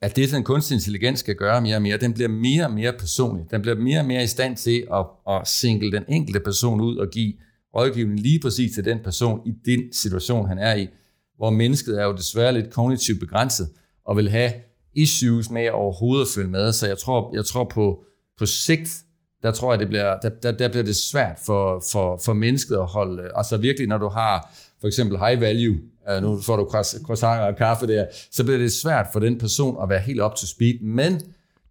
[0.01, 2.93] at det, den kunstig intelligens skal gøre mere og mere, den bliver mere og mere
[2.93, 3.47] personlig.
[3.51, 6.97] Den bliver mere og mere i stand til at, at single den enkelte person ud
[6.97, 7.33] og give
[7.77, 10.89] rådgivning lige præcis til den person i den situation, han er i.
[11.37, 13.69] Hvor mennesket er jo desværre lidt kognitivt begrænset
[14.05, 14.53] og vil have
[14.95, 16.73] issues med overhovedet at følge med.
[16.73, 18.05] Så jeg tror, jeg tror på,
[18.39, 19.05] på sigt,
[19.43, 22.77] der tror jeg, det bliver, der, der, der bliver det svært for, for, for mennesket
[22.77, 23.31] at holde.
[23.35, 25.77] Altså virkelig, når du har for eksempel high value,
[26.17, 26.69] uh, nu får du
[27.05, 30.35] croissanter og kaffe der, så bliver det svært for den person at være helt up
[30.35, 30.81] to speed.
[30.81, 31.21] Men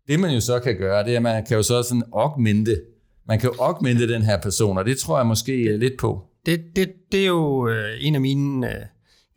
[0.08, 2.82] det man jo så kan gøre, det er, at man kan jo så sådan augmente
[3.28, 6.28] man kan jo augmente den her person, og det tror jeg måske lidt på.
[6.46, 8.86] Det, det, det er jo øh, en af mine øh,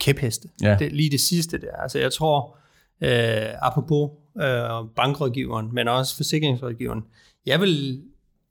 [0.00, 0.48] kæpheste.
[0.62, 0.76] Ja.
[0.78, 1.76] Det, lige det sidste der.
[1.76, 2.56] Altså jeg tror,
[3.00, 7.02] øh, apropos øh, bankrådgiveren, men også forsikringsrådgiveren,
[7.46, 8.02] jeg vil,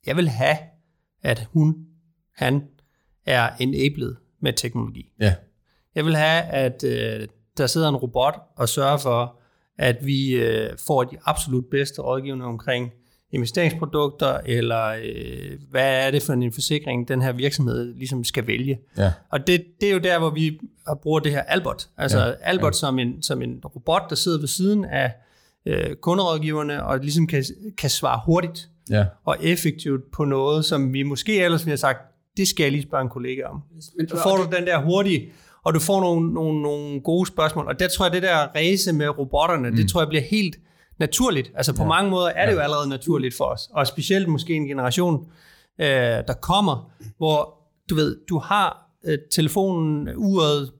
[0.05, 0.57] jeg vil have,
[1.23, 1.75] at hun,
[2.35, 2.63] han,
[3.25, 5.11] er enabled med teknologi.
[5.19, 5.35] Ja,
[5.95, 7.27] Jeg vil have, at øh,
[7.57, 9.35] der sidder en robot og sørger for,
[9.77, 12.91] at vi øh, får de absolut bedste rådgivning omkring
[13.31, 18.79] investeringsprodukter, eller øh, hvad er det for en forsikring, den her virksomhed ligesom skal vælge.
[18.97, 20.59] ja, Og det, det er jo der, hvor vi
[21.01, 21.89] bruger det her Albert.
[21.97, 22.77] Altså Ja, Albert ja.
[22.77, 25.13] Som, en, som en robot, der sidder ved siden af
[25.65, 27.43] øh, kunderådgiverne, og ligesom kan,
[27.77, 29.05] kan svare hurtigt ja.
[29.25, 31.99] og effektivt på noget, som vi måske ellers ville have sagt,
[32.37, 33.61] det skal jeg lige spørge en kollega om.
[33.97, 35.31] Men, Så får du den der hurtige,
[35.65, 37.67] og du får nogle, nogle, nogle gode spørgsmål.
[37.67, 39.75] Og der tror jeg, det der race med robotterne, mm.
[39.75, 40.55] det tror jeg bliver helt
[40.99, 41.51] naturligt.
[41.55, 41.87] Altså på ja.
[41.87, 43.69] mange måder er det jo allerede naturligt for os.
[43.73, 45.25] Og specielt måske en generation,
[45.81, 45.87] øh,
[46.27, 47.53] der kommer, hvor
[47.89, 50.71] du ved, du har øh, telefonen, uret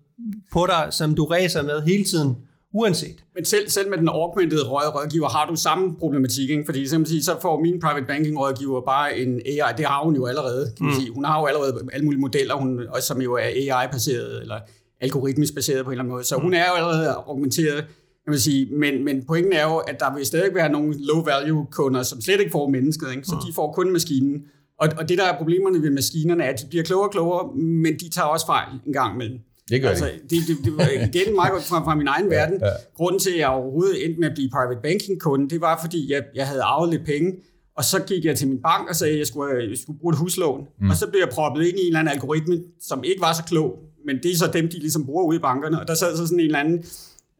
[0.53, 2.37] på dig, som du racer med hele tiden,
[2.75, 3.23] uanset.
[3.35, 6.63] Men selv, selv med den augmented rådgiver har du samme problematik, ikke?
[6.65, 10.25] fordi simpelthen så får min private banking rådgiver bare en AI, det har hun jo
[10.25, 11.11] allerede, kan man sige.
[11.13, 14.59] Hun har jo allerede alle mulige modeller, hun, også som jo er AI-baseret, eller
[15.01, 17.77] algoritmisk baseret på en eller anden måde, så hun er jo allerede augmenteret,
[18.23, 21.69] kan man sige, men, men pointen er jo, at der vil stadig være nogle low-value
[21.71, 23.27] kunder, som slet ikke får mennesket, ikke?
[23.27, 24.43] så de får kun maskinen.
[24.79, 27.55] Og, og det der er problemerne ved maskinerne, er, at de bliver klogere og klogere,
[27.55, 29.39] men de tager også fejl en gang imellem.
[29.69, 30.35] Det gør altså, de.
[30.35, 32.59] det, det, det var igen meget godt fra, fra min egen verden.
[32.61, 32.69] ja.
[32.95, 36.13] Grunden til, at jeg overhovedet endte med at blive private banking kunde, det var, fordi
[36.13, 37.33] jeg, jeg havde arvet lidt penge,
[37.77, 40.13] og så gik jeg til min bank og sagde, at jeg skulle, jeg skulle bruge
[40.13, 40.67] et huslån.
[40.81, 40.89] Mm.
[40.89, 43.43] Og så blev jeg proppet ind i en eller anden algoritme, som ikke var så
[43.43, 45.81] klog, men det er så dem, de ligesom bruger ude i bankerne.
[45.81, 46.85] Og der sad så sådan en eller anden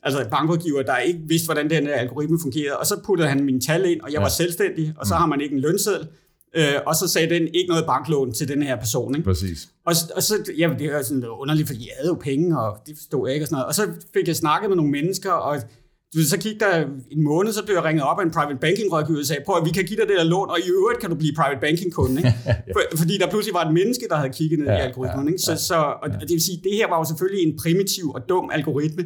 [0.04, 2.78] altså bankrådgiver, der ikke vidste, hvordan den algoritme fungerede.
[2.78, 4.22] Og så puttede han mine tal ind, og jeg ja.
[4.22, 6.08] var selvstændig, og så har man ikke en lønseddel.
[6.56, 9.16] Øh, og så sagde den ikke noget banklån til den her person.
[9.16, 9.26] Ikke?
[9.26, 9.70] Præcis.
[9.86, 12.98] Og, og så, ja, det var sådan underligt, fordi jeg havde jo penge, og det
[12.98, 13.68] forstod jeg ikke og sådan noget.
[13.68, 15.62] Og så fik jeg snakket med nogle mennesker, og
[16.24, 19.20] så gik der en måned, så blev jeg ringet op af en private banking rådgiver
[19.20, 21.10] og sagde, prøv at vi kan give dig det der lån, og i øvrigt kan
[21.10, 22.18] du blive private banking kunde.
[22.18, 22.34] Ikke?
[22.76, 25.28] For, fordi der pludselig var et menneske, der havde kigget ned ja, i algoritmen.
[25.28, 25.40] Ikke?
[25.40, 28.06] Så, ja, så, og, og det vil sige, det her var jo selvfølgelig en primitiv
[28.16, 29.04] og dum algoritme.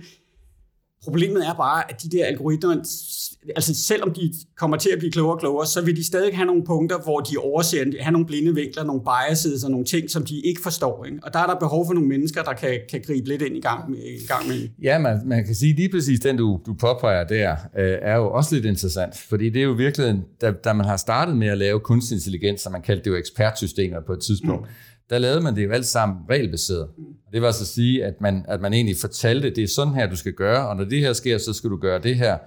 [1.04, 2.76] Problemet er bare, at de der algoritmer,
[3.56, 6.46] altså selvom de kommer til at blive klogere og klogere, så vil de stadig have
[6.46, 10.26] nogle punkter, hvor de overser, have nogle blinde vinkler, nogle biases og nogle ting, som
[10.26, 11.06] de ikke forstår.
[11.06, 11.18] Ikke?
[11.24, 13.62] Og der er der behov for nogle mennesker, der kan, kan gribe lidt ind i
[13.62, 14.00] gang med.
[14.00, 14.68] I gang med.
[14.82, 18.32] Ja, man, man kan sige lige præcis den, du, du påpeger der, øh, er jo
[18.32, 21.58] også lidt interessant, fordi det er jo virkelig, da, da man har startet med at
[21.58, 24.74] lave kunstig intelligens, som man kaldte det jo ekspertsystemer på et tidspunkt, mm.
[25.10, 26.88] Der lavede man det jo alt sammen regelbaseret.
[27.34, 30.10] Det var altså at sige, at man, at man egentlig fortalte, det er sådan her,
[30.10, 32.38] du skal gøre, og når det her sker, så skal du gøre det her.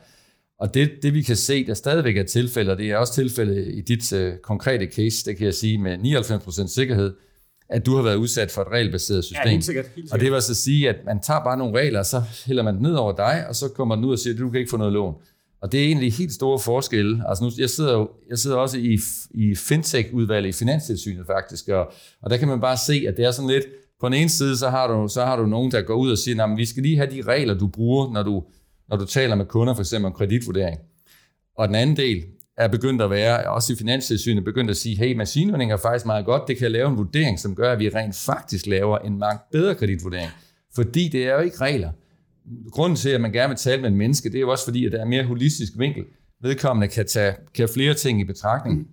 [0.59, 3.73] Og det, det vi kan se, der stadigvæk er tilfælde, og det er også tilfælde
[3.73, 7.15] i dit uh, konkrete case, det kan jeg sige med 99% sikkerhed,
[7.69, 9.43] at du har været udsat for et regelbaseret system.
[9.45, 10.13] Ja, helt sikkert, helt sikkert.
[10.13, 12.63] Og det var så at sige, at man tager bare nogle regler, og så hælder
[12.63, 14.71] man ned over dig, og så kommer den ud og siger, at du kan ikke
[14.71, 15.15] få noget lån.
[15.63, 17.23] Og det er egentlig helt store forskelle.
[17.29, 18.99] Altså nu, jeg sidder jo jeg sidder også i,
[19.31, 23.31] i fintech-udvalget i Finanstilsynet faktisk, og, og der kan man bare se, at det er
[23.31, 23.65] sådan lidt,
[24.01, 26.19] på den ene side, så har du, så har du nogen, der går ud og
[26.19, 28.45] siger, at vi skal lige have de regler, du bruger, når du,
[28.89, 30.79] når du taler med kunder, for eksempel om kreditvurdering.
[31.59, 32.25] Og den anden del
[32.57, 36.25] er begyndt at være, også i Finanstilsynet, begyndt at sige, hey, maskinlearning er faktisk meget
[36.25, 39.39] godt, det kan lave en vurdering, som gør, at vi rent faktisk laver en meget
[39.53, 40.31] bedre kreditvurdering.
[40.75, 41.91] Fordi det er jo ikke regler.
[42.71, 44.87] Grunden til, at man gerne vil tale med en menneske, det er jo også fordi,
[44.87, 46.05] at der er mere holistisk vinkel.
[46.43, 48.89] Vedkommende kan tage kan flere ting i betragtning,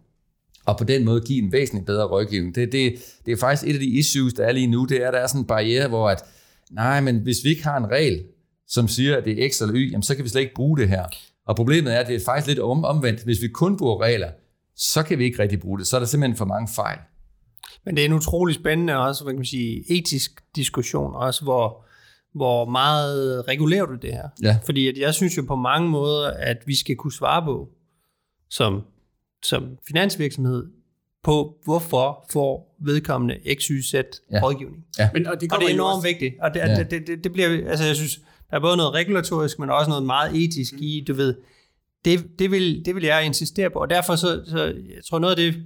[0.65, 2.55] og på den måde give en væsentlig bedre rådgivning.
[2.55, 2.93] Det, det,
[3.25, 5.19] det er faktisk et af de issues, der er lige nu, det er, at der
[5.19, 6.23] er sådan en barriere, hvor at,
[6.71, 8.23] nej, men hvis vi ikke har en regel,
[8.67, 10.77] som siger, at det er X eller Y, jamen så kan vi slet ikke bruge
[10.77, 11.05] det her.
[11.45, 13.23] Og problemet er, at det er faktisk lidt om, omvendt.
[13.23, 14.29] Hvis vi kun bruger regler,
[14.75, 15.87] så kan vi ikke rigtig bruge det.
[15.87, 16.97] Så er der simpelthen for mange fejl.
[17.85, 21.85] Men det er en utrolig spændende også, hvad kan man sige, etisk diskussion også, hvor,
[22.35, 24.27] hvor meget regulerer du det her?
[24.43, 24.57] Ja.
[24.65, 27.69] Fordi at jeg synes jo på mange måder, at vi skal kunne svare på,
[28.49, 28.81] som,
[29.43, 30.65] som finansvirksomhed,
[31.23, 34.39] på hvorfor får vedkommende X, Y, Z Ja.
[34.43, 34.85] rådgivning.
[35.13, 36.35] Men, og det, Og det er enormt også- vigtigt.
[36.41, 36.69] Og det, Ja.
[36.69, 36.83] ja.
[36.83, 38.15] det, det, det bliver, altså jeg synes,
[38.49, 41.35] der er både noget regulatorisk, men også noget meget etisk i, du ved,
[42.05, 43.79] det, det, vil, det vil jeg insistere på.
[43.79, 45.63] Og derfor så, så jeg tror noget af det,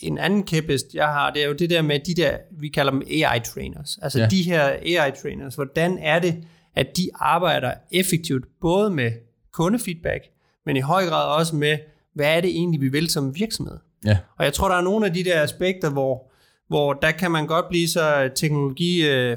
[0.00, 2.92] en anden kæphest, jeg har, det er jo det der med de der, vi kalder
[2.92, 3.98] dem AI-trainers.
[4.02, 4.26] Altså Ja.
[4.26, 9.12] de her AI-trainers, hvordan er det, at de arbejder effektivt både med
[9.52, 10.24] kundefeedback,
[10.66, 11.78] men i høj grad også med,
[12.14, 13.78] hvad er det egentlig, vi vil som virksomhed?
[14.06, 14.18] Ja.
[14.38, 16.32] Og jeg tror, der er nogle af de der aspekter, hvor,
[16.68, 19.36] hvor der kan man godt blive så teknologi øh,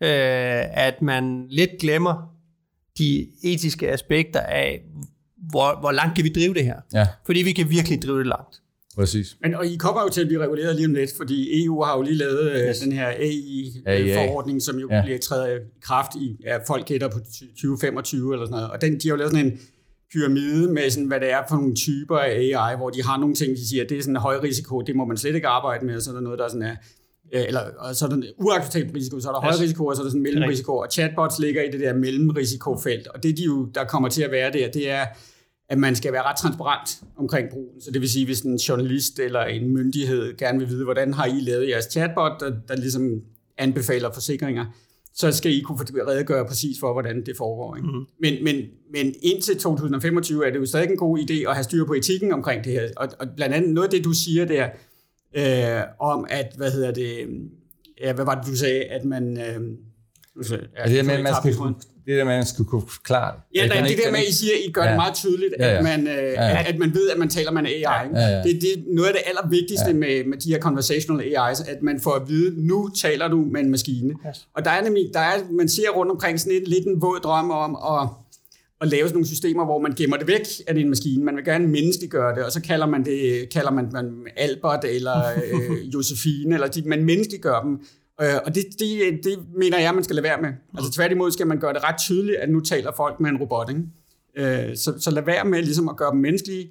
[0.00, 0.08] øh,
[0.86, 2.34] at man lidt glemmer
[2.98, 4.80] de etiske aspekter af,
[5.50, 6.80] hvor, hvor langt kan vi drive det her?
[6.94, 7.06] Ja.
[7.26, 8.61] Fordi vi kan virkelig drive det langt.
[8.96, 9.36] Præcis.
[9.42, 11.96] Men, og I kommer jo til at blive reguleret lige om lidt, fordi EU har
[11.96, 12.78] jo lige lavet øh, yes.
[12.78, 15.02] den her AI-forordning, som jo ja.
[15.02, 18.70] bliver træet i kraft i, ja, folk gætter på 2025 eller sådan noget.
[18.70, 19.60] Og den, de har jo lavet sådan en
[20.12, 23.34] pyramide med, sådan, hvad det er for nogle typer af AI, hvor de har nogle
[23.34, 25.48] ting, de siger, at det er sådan en høj risiko, det må man slet ikke
[25.48, 26.76] arbejde med, og så er der noget, der sådan er
[27.34, 30.02] øh, eller og så er der uacceptabel risiko, så er der høj risiko, og så
[30.02, 33.64] er der sådan mellemrisiko, og chatbots ligger i det der mellemrisikofelt, og det de jo,
[33.74, 35.06] der kommer til at være der, det er,
[35.72, 37.80] at man skal være ret transparent omkring brugen.
[37.80, 41.26] Så det vil sige, hvis en journalist eller en myndighed gerne vil vide, hvordan har
[41.26, 43.20] I lavet jeres chatbot, der, der ligesom
[43.58, 44.66] anbefaler forsikringer,
[45.14, 47.76] så skal I kunne redegøre præcis for, hvordan det foregår.
[47.76, 47.88] Ikke?
[47.88, 48.06] Mm-hmm.
[48.20, 48.56] Men, men,
[48.92, 52.32] men indtil 2025 er det jo stadig en god idé at have styr på etikken
[52.32, 52.88] omkring det her.
[52.96, 54.68] Og, og blandt andet noget af det, du siger der,
[55.36, 57.28] øh, om at, hvad hedder det,
[58.00, 59.38] ja, hvad var det, du sagde, at man...
[59.38, 59.60] Øh,
[60.78, 61.54] Ja, det, der med, man skal,
[62.06, 63.60] det der med, at man skal kunne klare det.
[63.60, 64.88] Ja, der, det der med, at I siger, at I gør ja.
[64.88, 65.76] det meget tydeligt, ja, ja.
[65.76, 66.60] At, man, øh, ja, ja.
[66.60, 67.80] At, at man ved, at man taler med en AI.
[67.80, 68.42] Ja, ja, ja.
[68.42, 69.92] Det, det er noget af det allervigtigste ja.
[69.92, 73.60] med, med de her conversational AI's, at man får at vide, nu taler du med
[73.60, 74.14] en maskine.
[74.28, 74.46] Yes.
[74.56, 77.20] Og der er nemlig, der er, man ser rundt omkring sådan et, lidt en våd
[77.22, 78.08] drøm om at,
[78.80, 81.24] at lave sådan nogle systemer, hvor man gemmer det væk af din maskine.
[81.24, 85.26] Man vil gerne menneskeliggøre det, og så kalder man det kalder man, man Albert eller
[85.26, 87.80] øh, Josefine, eller de, man menneskeliggør dem.
[88.20, 90.52] Øh, og det, det, det mener jeg, man skal lade være med.
[90.76, 93.70] Altså tværtimod skal man gøre det ret tydeligt, at nu taler folk med en robot.
[93.70, 94.70] Ikke?
[94.70, 96.68] Øh, så, så lad være med ligesom at gøre dem menneskelige,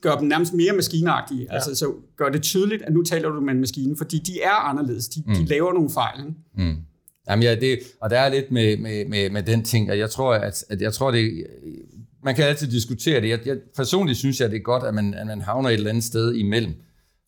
[0.00, 1.46] gøre dem nærmest mere maskinagtige.
[1.50, 1.54] Ja.
[1.54, 4.68] Altså så gør det tydeligt, at nu taler du med en maskine, fordi de er
[4.68, 5.08] anderledes.
[5.08, 5.34] De, mm.
[5.34, 6.20] de laver nogle fejl.
[6.20, 6.70] Ikke?
[6.70, 6.76] Mm.
[7.28, 10.10] Jamen ja, det, og der er lidt med, med, med, med den ting, at jeg
[10.10, 11.46] tror, at, at jeg tror, det,
[12.24, 13.28] man kan altid diskutere det.
[13.28, 15.90] Jeg, jeg, personligt synes jeg, det er godt, at man, at man havner et eller
[15.90, 16.72] andet sted imellem.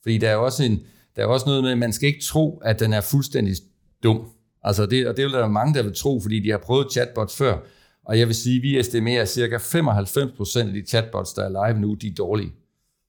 [0.02, 0.80] Fordi der er også en,
[1.16, 3.54] der er også noget med, at man skal ikke tro, at den er fuldstændig
[4.02, 4.28] dum.
[4.64, 6.92] Altså det, og det vil der være mange, der vil tro, fordi de har prøvet
[6.92, 7.58] chatbots før.
[8.04, 11.68] Og jeg vil sige, at vi estimerer, at cirka 95% af de chatbots, der er
[11.68, 12.52] live nu, de er dårlige.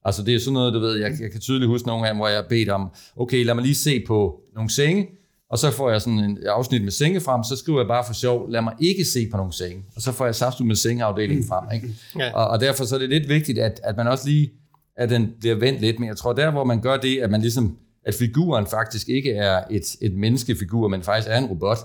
[0.04, 2.16] Altså det er sådan noget, du ved, jeg, jeg kan tydeligt huske nogle af dem,
[2.18, 5.08] hvor jeg har bedt om, okay, lad mig lige se på nogle senge,
[5.50, 8.14] og så får jeg sådan en afsnit med senge frem, så skriver jeg bare for
[8.14, 9.84] sjov, lad mig ikke se på nogle senge.
[9.96, 11.64] Og så får jeg saft med sengeafdelingen frem.
[11.74, 11.88] Ikke?
[12.18, 12.32] Ja.
[12.32, 14.50] Og, og derfor så er det lidt vigtigt, at, at man også lige,
[14.96, 17.40] at den bliver vendt lidt, men jeg tror der, hvor man gør det, at man
[17.40, 17.76] ligesom
[18.08, 21.78] at figuren faktisk ikke er et, et menneskefigur, men faktisk er en robot,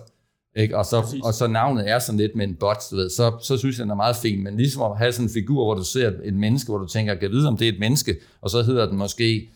[0.55, 0.77] ikke?
[0.77, 3.57] Og, så, og så navnet er sådan lidt med en bot, du ved, så, så
[3.57, 4.43] synes jeg, den er meget fin.
[4.43, 7.15] Men ligesom at have sådan en figur, hvor du ser et menneske, hvor du tænker,
[7.15, 9.49] kan vide, om det er et menneske, og så hedder den måske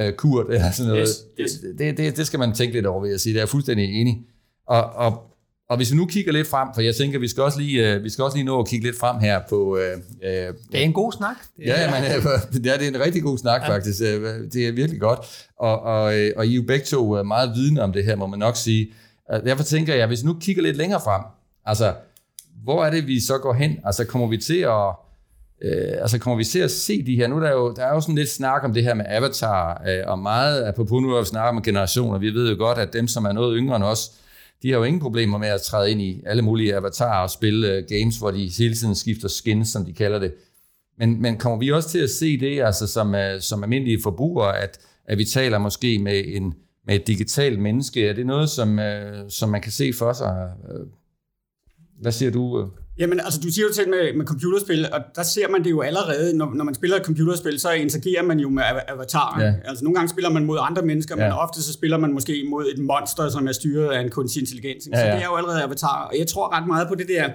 [0.00, 1.08] uh, Kurt, eller sådan noget.
[1.40, 1.60] Yes, yes.
[1.78, 3.32] Det, det, det, skal man tænke lidt over, vil jeg sige.
[3.32, 4.22] Det er jeg fuldstændig enig.
[4.66, 5.22] Og, og,
[5.70, 8.04] og hvis vi nu kigger lidt frem, for jeg tænker, vi skal også lige, uh,
[8.04, 9.56] vi skal også lige nå at kigge lidt frem her på...
[9.56, 9.80] Uh, uh,
[10.22, 11.36] det er en god snak.
[11.56, 12.02] Det er, ja, man,
[12.64, 13.68] ja, det er en rigtig god snak ja.
[13.68, 13.98] faktisk.
[14.52, 15.18] Det er virkelig godt.
[15.58, 16.02] Og, og,
[16.36, 18.92] og I er jo begge to meget vidne om det her, må man nok sige.
[19.44, 21.22] Derfor tænker jeg, hvis vi nu kigger lidt længere frem,
[21.66, 21.94] altså,
[22.64, 23.78] hvor er det, vi så går hen?
[23.84, 24.88] Altså, kommer vi til at...
[25.62, 27.94] Øh, altså kommer vi til at se de her, nu der er jo, der er
[27.94, 31.26] jo sådan lidt snak om det her med avatar, øh, og meget apropos nu at
[31.26, 34.10] snakke om generationer, vi ved jo godt, at dem, som er noget yngre end os,
[34.64, 37.78] de har jo ingen problemer med at træde ind i alle mulige avatarer og spille
[37.78, 40.34] uh, games, hvor de hele tiden skifter skins, som de kalder det.
[40.98, 44.58] Men, men kommer vi også til at se det, altså som, uh, som almindelige forbrugere,
[44.58, 46.54] at, at vi taler måske med, en,
[46.86, 48.08] med et digitalt menneske?
[48.08, 50.50] Er det noget, som, uh, som man kan se for sig?
[52.00, 52.70] Hvad siger du?
[52.98, 55.80] Jamen, altså du siger jo til med, med computerspil, og der ser man det jo
[55.80, 59.44] allerede, når, når man spiller et computerspil, så interagerer man jo med avatarer.
[59.44, 59.54] Ja.
[59.64, 61.22] Altså nogle gange spiller man mod andre mennesker, ja.
[61.22, 64.40] men ofte så spiller man måske mod et monster, som er styret af en kunstig
[64.40, 64.88] intelligens.
[64.92, 65.04] Ja, ja.
[65.04, 67.28] Så det er jo allerede avatarer, og jeg tror ret meget på det der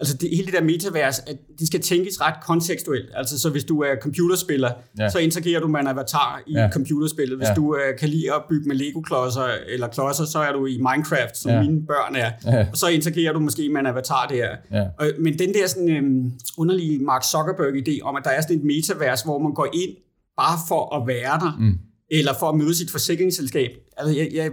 [0.00, 3.08] altså det, hele det der metavers, at det skal tænkes ret kontekstuelt.
[3.14, 5.10] Altså så hvis du er computerspiller, ja.
[5.10, 6.70] så interagerer du med en avatar i ja.
[6.72, 7.38] computerspillet.
[7.38, 7.54] Hvis ja.
[7.54, 11.36] du uh, kan lide at bygge med Lego-klodser eller klodser, så er du i Minecraft,
[11.36, 11.62] som ja.
[11.62, 12.30] mine børn er.
[12.44, 12.66] Ja.
[12.70, 14.48] Og så interagerer du måske med en avatar der.
[14.72, 14.82] Ja.
[14.98, 18.64] Og, men den der sådan um, underlige Mark Zuckerberg-idé om, at der er sådan et
[18.64, 19.96] metavers, hvor man går ind
[20.36, 21.78] bare for at være der, mm.
[22.10, 23.70] eller for at møde sit forsikringsselskab.
[23.96, 24.50] Altså jeg, jeg,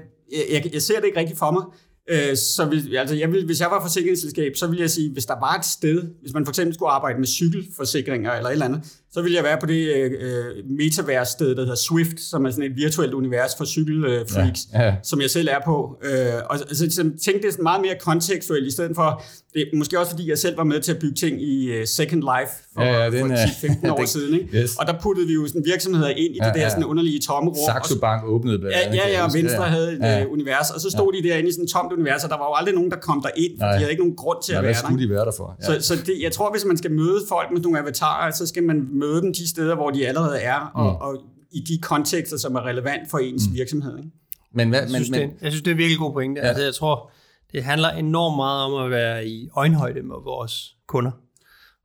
[0.51, 1.63] jeg, jeg ser det ikke rigtigt for mig.
[2.09, 5.25] Øh, så vil, altså jeg vil, hvis jeg var forsikringsselskab, så ville jeg sige, hvis
[5.25, 8.65] der var et sted, hvis man for eksempel skulle arbejde med cykelforsikringer eller et eller
[8.65, 8.81] andet,
[9.17, 9.82] så ville jeg være på det
[10.21, 14.95] øh, metaverse-sted, der hedder Swift, som er sådan et virtuelt univers for cykelfreaks, ja, ja.
[15.03, 15.97] som jeg selv er på.
[16.03, 16.12] Øh,
[16.49, 20.12] og altså, så tænkte det sådan meget mere kontekstuelt, i stedet for, det måske også
[20.12, 23.03] fordi, jeg selv var med til at bygge ting i uh, Second Life for, ja,
[23.03, 24.34] ja, for 10-15 år siden.
[24.39, 24.58] Ikke?
[24.58, 24.75] Yes.
[24.75, 27.49] Og der puttede vi jo sådan virksomheder ind i ja, det der sådan underlige tomme
[27.49, 27.65] rum.
[27.65, 29.69] Saxo Bank åbnede blandt Ja, ja, ja, og Venstre ja.
[29.69, 30.25] havde et ja.
[30.25, 31.17] Uh, univers, og så stod ja.
[31.17, 33.21] de derinde i sådan et tomt univers, og der var jo aldrig nogen, der kom
[33.21, 34.80] der ind, for de havde ikke nogen grund til Nej, at være der.
[34.82, 35.47] hvad skulle de være der for?
[35.62, 35.80] Ja.
[35.80, 38.63] Så, så det, jeg tror, hvis man skal møde folk med nogle avatarer, så skal
[38.63, 41.01] man møde dem de steder, hvor de allerede er, og, mm.
[41.01, 43.55] og i de kontekster, som er relevant for ens mm.
[43.55, 43.97] virksomhed.
[43.97, 44.09] Ikke?
[44.51, 46.41] Men, hvad, men, jeg, synes, men, det, jeg synes, det er virkelig god pointe.
[46.41, 46.47] Ja.
[46.47, 47.11] Altså, jeg tror,
[47.51, 51.11] det handler enormt meget om at være i øjenhøjde med vores kunder.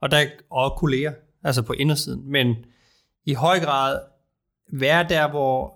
[0.01, 1.13] Og, der, og kolleger,
[1.45, 2.31] altså på indersiden.
[2.31, 2.57] Men
[3.27, 4.01] i høj grad
[4.73, 5.75] være der, hvor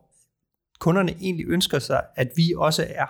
[0.79, 3.07] kunderne egentlig ønsker sig, at vi også er.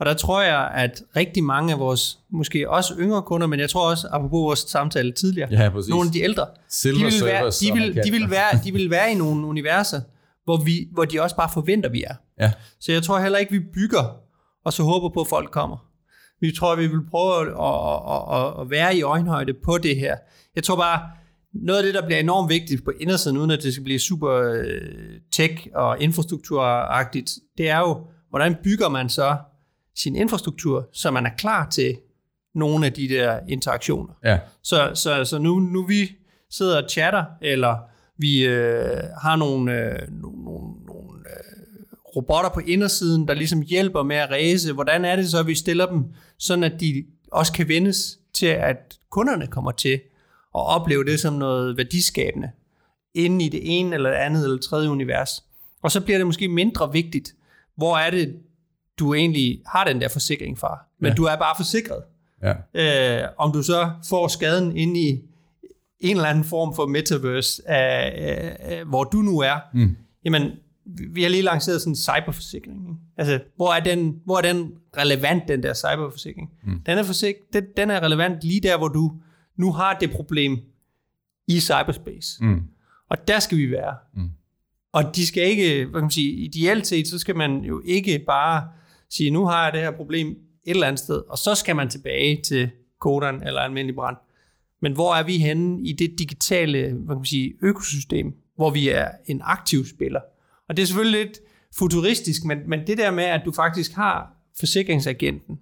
[0.00, 3.70] Og der tror jeg, at rigtig mange af vores, måske også yngre kunder, men jeg
[3.70, 5.88] tror også, apropos vores samtale tidligere, Ja, præcis.
[5.90, 8.90] nogle af de ældre, Silver de vil, være, de, vil, de, vil være, de vil
[8.90, 10.00] være i nogle universer,
[10.44, 12.14] hvor, vi, hvor de også bare forventer, vi er.
[12.40, 12.52] Ja.
[12.80, 14.16] Så jeg tror heller ikke, vi bygger,
[14.64, 15.76] og så håber på, at folk kommer.
[16.40, 20.16] Vi tror, vi vil prøve at, at, at, at være i øjenhøjde på det her.
[20.56, 21.00] Jeg tror bare,
[21.54, 24.30] noget af det, der bliver enormt vigtigt på indersiden, uden at det skal blive super
[24.30, 24.70] øh,
[25.36, 29.36] tech- og infrastrukturagtigt, det er jo, hvordan bygger man så
[29.96, 31.96] sin infrastruktur, så man er klar til
[32.54, 34.14] nogle af de der interaktioner.
[34.24, 34.38] Ja.
[34.62, 36.16] Så, så, så nu, nu vi
[36.50, 37.76] sidder og chatter, eller
[38.18, 40.42] vi øh, har nogle, øh, nogle,
[40.86, 41.56] nogle, øh,
[42.16, 45.54] robotter på indersiden, der ligesom hjælper med at ræse, hvordan er det så, at vi
[45.54, 46.04] stiller dem,
[46.38, 50.00] sådan at de også kan vendes til, at kunderne kommer til
[50.54, 52.50] at opleve det som noget værdiskabende,
[53.14, 55.44] inde i det ene eller det andet eller tredje univers.
[55.82, 57.34] Og så bliver det måske mindre vigtigt,
[57.76, 58.36] hvor er det,
[58.98, 60.78] du egentlig har den der forsikring fra.
[61.00, 61.14] Men Ja.
[61.14, 62.02] du er bare forsikret.
[62.42, 62.54] Ja.
[63.22, 65.22] Øh, om du så får skaden ind i
[66.00, 69.96] en eller anden form for metaverse, øh, øh, hvor du nu er, Mm.
[70.24, 70.50] jamen,
[71.12, 73.00] vi- har lige lanceret sådan en cyberforsikring.
[73.16, 76.50] Altså, hvor er, den, hvor er den relevant, den der cyberforsikring?
[76.66, 76.80] Mm.
[76.86, 79.12] Den, er forsik, den, den er relevant lige der, hvor du
[79.56, 80.58] nu har det problem
[81.48, 82.44] i cyberspace.
[82.44, 82.62] Mm.
[83.10, 83.94] Og der skal vi være.
[84.14, 84.30] Mm.
[84.92, 88.18] Og de skal ikke, hvad kan man sige, ideelt set, så skal man jo ikke
[88.26, 88.68] bare
[89.10, 91.88] sige, nu har jeg det her problem et eller andet sted, og så skal man
[91.88, 94.16] tilbage til koderen eller almindelig brand.
[94.82, 98.88] Men hvor er vi henne i det digitale hvad kan man sige, økosystem, hvor vi
[98.88, 100.20] er en aktiv spiller?
[100.68, 101.38] Og det er selvfølgelig lidt
[101.78, 105.58] futuristisk, men, men det der med, at du faktisk har forsikringsagenten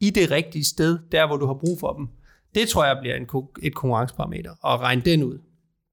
[0.00, 2.08] i det rigtige sted, der hvor du har brug for dem,
[2.54, 3.26] det tror jeg bliver en,
[3.62, 5.38] et konkurrenceparameter, at regne den ud.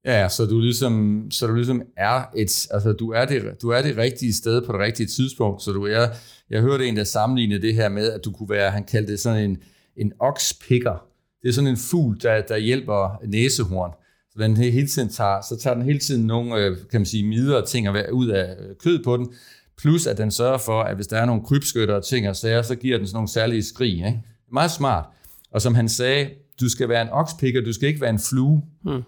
[0.06, 3.82] Ja, så du ligesom, så du ligesom er et, altså du er, det, du er
[3.82, 6.08] det rigtige sted på det rigtige tidspunkt, så du er,
[6.50, 9.20] jeg hørte en, der sammenlignede det her med, at du kunne være, han kaldte det
[9.20, 9.58] sådan en,
[9.98, 11.06] en okspikker.
[11.42, 13.92] Det er sådan en fugl, der, der hjælper næsehorn.
[14.32, 17.28] Så den hele tiden tager, så tager den hele tiden nogle, øh, kan man sige,
[17.28, 19.34] midler og ting ud af øh, kød på den,
[19.78, 22.62] plus at den sørger for, at hvis der er nogle krybskytter og ting og sager,
[22.62, 23.94] så giver den sådan nogle særlige skrig.
[23.94, 24.22] Ikke?
[24.52, 25.06] Meget smart.
[25.52, 26.30] Og som han sagde,
[26.62, 28.62] du skal være en okspikker, du skal ikke være en flue.
[28.84, 29.02] Hmm.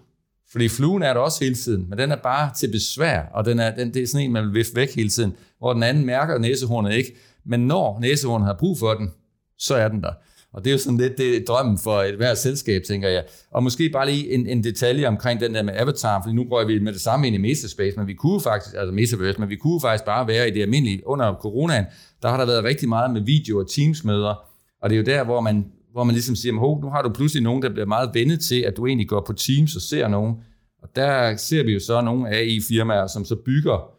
[0.52, 3.58] Fordi fluen er der også hele tiden, men den er bare til besvær, og den
[3.58, 6.06] er, den, det er sådan en, man vil vifte væk hele tiden, hvor den anden
[6.06, 7.16] mærker næsehornet ikke.
[7.44, 9.10] Men når næsehornet har brug for den,
[9.58, 10.12] så er den der.
[10.52, 13.24] Og det er jo sådan lidt det drømmen for et hvert selskab, tænker jeg.
[13.50, 16.66] Og måske bare lige en, en detalje omkring den der med Avatar, fordi nu rører
[16.66, 19.56] vi med det samme ind i Metaspace, men vi kunne faktisk, altså Metaverse, men vi
[19.56, 21.06] kunne faktisk bare være i det almindelige.
[21.06, 21.84] Under coronaen,
[22.22, 24.34] der har der været rigtig meget med video- og teamsmøder,
[24.82, 27.08] og det er jo der, hvor man, hvor man ligesom siger, hov, nu har du
[27.12, 30.08] pludselig nogen, der bliver meget vendet til, at du egentlig går på Teams og ser
[30.08, 30.34] nogen.
[30.82, 33.90] Og der ser vi jo så nogle AI-firmaer, som så bygger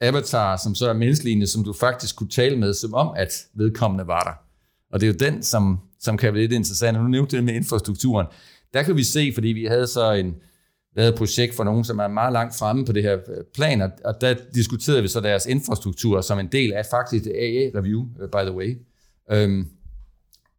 [0.00, 4.06] avatar, som så er menneskelige, som du faktisk kunne tale med, som om, at vedkommende
[4.06, 4.32] var der.
[4.92, 6.96] Og det er jo den, som, som kan være lidt interessant.
[6.96, 8.26] Og nu nævnte det med infrastrukturen.
[8.74, 10.34] Der kan vi se, fordi vi havde så en,
[10.96, 13.80] lavet et projekt for nogen, som er meget langt fremme på det her øh, plan,
[14.04, 18.28] og- der diskuterede vi så deres infrastruktur som en del af faktisk det AA-review, øh,
[18.28, 18.76] by the way.
[19.32, 19.66] Øhm,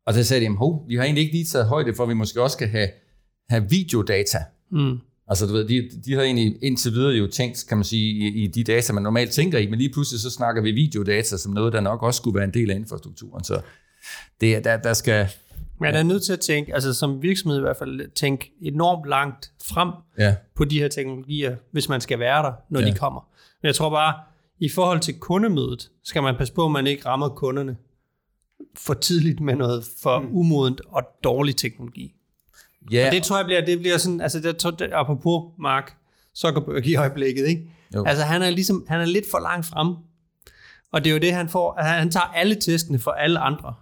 [0.06, 2.14] og så sagde de, hov, vi har egentlig ikke lige taget højde for, at vi
[2.14, 2.90] måske også skal have,
[3.50, 4.38] have videodata.
[4.72, 5.00] Mm.
[5.28, 8.44] Altså, du ved, de, de har egentlig indtil videre jo tænkt, kan man sige, i,
[8.44, 11.54] i de data, man normalt tænker i, men lige pludselig så snakker vi videodata som
[11.54, 13.44] noget, der nok også skulle være en del af infrastrukturen.
[13.44, 13.62] Så
[14.42, 15.28] det, er- der, der skal...
[15.82, 19.52] Jeg er nødt til at tænke, altså som virksomhed i hvert fald, tænke enormt langt
[19.64, 22.86] frem Ja, på de her teknologier, hvis man skal være der, når ja.
[22.88, 23.28] de kommer.
[23.62, 24.14] Men jeg tror bare,
[24.60, 27.78] i forhold til kundemødet, skal man passe på, at man ikke rammer kunderne
[28.78, 30.36] for tidligt med noget for mm.
[30.36, 32.16] umodent og dårlig teknologi.
[32.92, 35.96] ja Og det tror jeg bliver, det bliver sådan, altså det, tror- det, apropos Mark
[36.36, 37.72] Zuckerberg i øjeblikket, ikke?
[37.96, 38.04] Jo.
[38.06, 39.96] Altså han er ligesom, han er lidt for langt frem.
[40.92, 43.74] Og det er jo det, han får, altså, han tager alle testene for alle andre.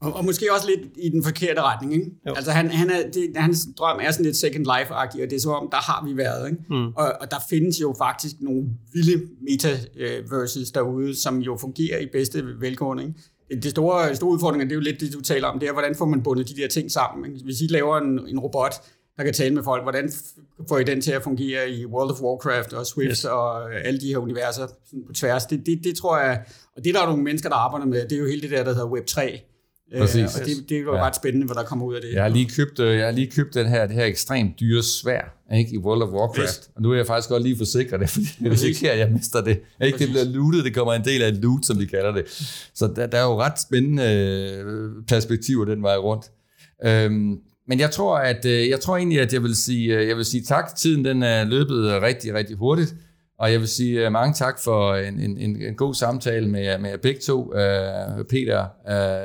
[0.00, 1.94] Og, og måske også lidt i den forkerte retning.
[1.94, 2.10] Ikke?
[2.26, 2.34] Jo.
[2.34, 5.40] Altså han, han er, det, hans drøm er sådan lidt second life-agtig, og det er
[5.40, 6.50] som om, der har vi været.
[6.50, 6.62] Ikke?
[6.70, 6.86] Mm.
[6.86, 12.44] Og, og der findes jo faktisk nogle vilde metaverses derude, som jo fungerer i bedste
[12.60, 13.02] velgående.
[13.02, 13.14] Ikke?
[13.50, 15.94] Det, store, store udfordring, det er jo lidt det, du taler om, det er, hvordan
[15.94, 17.40] får man bundet de der ting sammen.
[17.44, 18.74] Hvis I laver en, en robot,
[19.16, 20.12] der kan tale med folk, hvordan
[20.68, 23.24] får I den til at fungere i World of Warcraft og Swift yes.
[23.24, 25.46] Og alle de her universer sådan på tværs.
[25.46, 26.44] Det, det, det tror jeg,
[26.76, 28.64] og det der er nogle mennesker, der arbejder med, det er jo hele det der,
[28.64, 29.40] der hedder Web3.
[29.98, 30.16] Præcis.
[30.16, 31.06] Øh, og det, det jo Ja.
[31.06, 32.12] ret spændende, hvad der kommer ud af det.
[32.12, 34.82] Jeg har lige købt, øh, jeg har lige købt den her, det her ekstremt dyre
[34.82, 35.20] svær
[35.56, 36.42] ikke, i World of Warcraft.
[36.42, 36.70] Vist.
[36.76, 39.40] Og nu er jeg faktisk godt lige forsikret det, fordi hvis ikke her, jeg mister
[39.40, 39.60] det.
[39.82, 42.24] Ikke, det bliver lootet, det kommer en del af et loot, som de kalder det.
[42.74, 46.24] Så der, der er jo ret spændende øh, perspektiver den vej rundt.
[46.84, 50.24] Øhm, men jeg tror, at øh, jeg tror egentlig, at jeg vil sige, jeg vil
[50.24, 50.76] sige tak.
[50.76, 52.94] Tiden den er løbet rigtig, rigtig hurtigt.
[53.38, 56.78] Og jeg vil sige uh, mange tak for en, en, en, en god samtale med,
[56.78, 57.42] med begge to.
[57.42, 58.66] Uh, Peter,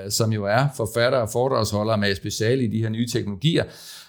[0.05, 3.63] uh, som jo er forfatter og foredragsholder med speciale i de her nye teknologier,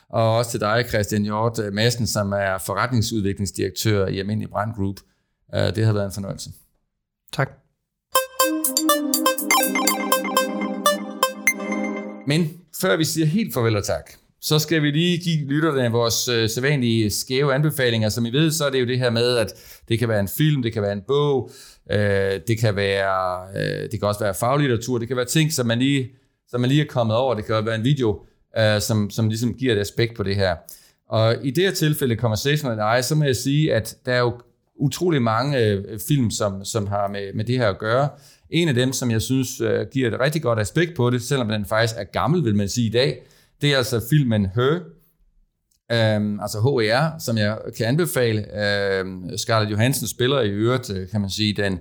[0.08, 4.96] og også til dig, Christian Hjort Madsen, som er forretningsudviklingsdirektør i Almindelig Brand Group.
[5.52, 6.50] Uh, det har været en fornøjelse.
[7.32, 7.50] Tak.
[12.26, 14.12] Men før vi siger helt farvel og tak,
[14.42, 18.08] så skal vi lige give lytterne vores øh, sædvanlige skæve anbefalinger.
[18.08, 19.54] Som I ved, så er det jo det her med, at
[19.88, 21.50] det kan være en film, det kan være en bog,
[21.90, 25.66] øh, det, kan være, øh, det kan også være faglitteratur, det kan være ting, som
[25.66, 26.10] man lige,
[26.48, 28.20] som man lige er kommet over, det kan være en video,
[28.58, 30.56] øh, som, som ligesom giver et aspekt på det her.
[31.08, 34.32] Og i det her tilfælde, Conversational I, så må jeg sige, at der er jo
[34.76, 38.08] utrolig mange øh, film, som, som har med, med det her at gøre.
[38.50, 41.48] En af dem, som jeg synes øh, giver et rigtig godt aspekt på det, selvom
[41.48, 43.22] den faktisk er gammel, vil man sige i dag,
[43.62, 44.80] det er altså filmen Her,
[45.92, 48.64] øhm, altså HER, som jeg kan anbefale.
[48.64, 51.78] Øhm, Scarlett Johansson spiller i øvrigt, øh, kan man sige, den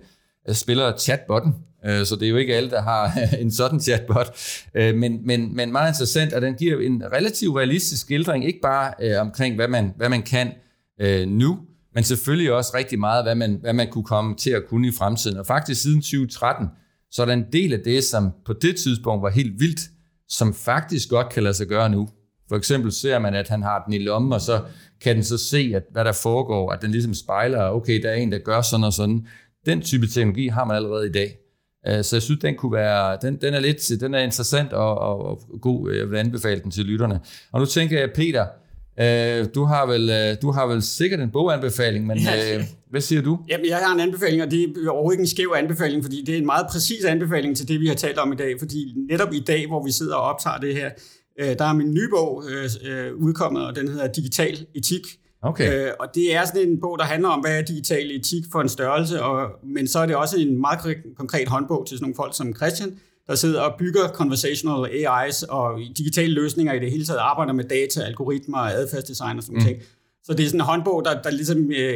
[0.49, 1.55] øh, spiller chatbotten,
[1.85, 4.37] øh, så det er jo ikke alle, der har en sådan chatbot.
[4.75, 8.93] Øh, men, men, men meget interessant, at den giver en relativt realistisk skildring, ikke bare
[9.01, 10.53] øh, omkring, hvad man, hvad man kan
[11.01, 11.59] øh, nu,
[11.93, 14.91] men selvfølgelig også rigtig meget, hvad man, hvad man kunne komme til at kunne i
[14.91, 15.37] fremtiden.
[15.37, 16.67] Og faktisk siden 2013,
[17.11, 19.81] så er der en del af det, som på det tidspunkt var helt vildt,
[20.31, 22.09] som faktisk godt kan lade sig gøre nu.
[22.49, 24.61] For eksempel ser man, at han har den i lommen, og så
[25.01, 28.15] kan den så se, at hvad der foregår, at den ligesom spejler, okay, der er
[28.15, 29.27] en, der gør sådan og sådan.
[29.65, 31.37] Den type teknologi har man allerede i dag.
[31.87, 34.97] Øh, så jeg synes, den kunne være, den, den er lidt, den er interessant og,
[34.97, 35.91] og, og god.
[35.91, 37.19] Jeg vil anbefale den til lytterne.
[37.51, 38.45] Og nu tænker jeg, Peter,
[38.99, 43.21] Øh, du, har vel, øh, du har vel sikkert en boganbefaling, men øh, hvad siger
[43.21, 43.39] du?
[43.49, 46.33] Jamen, jeg har en anbefaling, og det er overhovedet ikke en skæv anbefaling, fordi det
[46.33, 48.55] er en meget præcis anbefaling til det, vi har talt om i dag.
[48.59, 50.89] Fordi netop i dag, hvor vi sidder og optager det her,
[51.39, 52.43] øh, der er min nye bog
[52.83, 55.01] øh, udkommet, og den hedder Digital Etik.
[55.43, 55.85] Okay.
[55.85, 58.61] Øh, og det er sådan en bog, der handler om, hvad er digital etik for
[58.61, 60.79] en størrelse, og, men så er det også en meget
[61.17, 62.99] konkret håndbog til sådan nogle folk som Christian,
[63.31, 67.63] der sidder og bygger conversational AIs og digitale løsninger i det hele taget, arbejder med
[67.63, 69.65] data, algoritmer adfærdsdesign og sådan mm.
[69.65, 69.81] ting.
[70.23, 71.95] Så det er sådan en håndbog, der, der ligesom øh,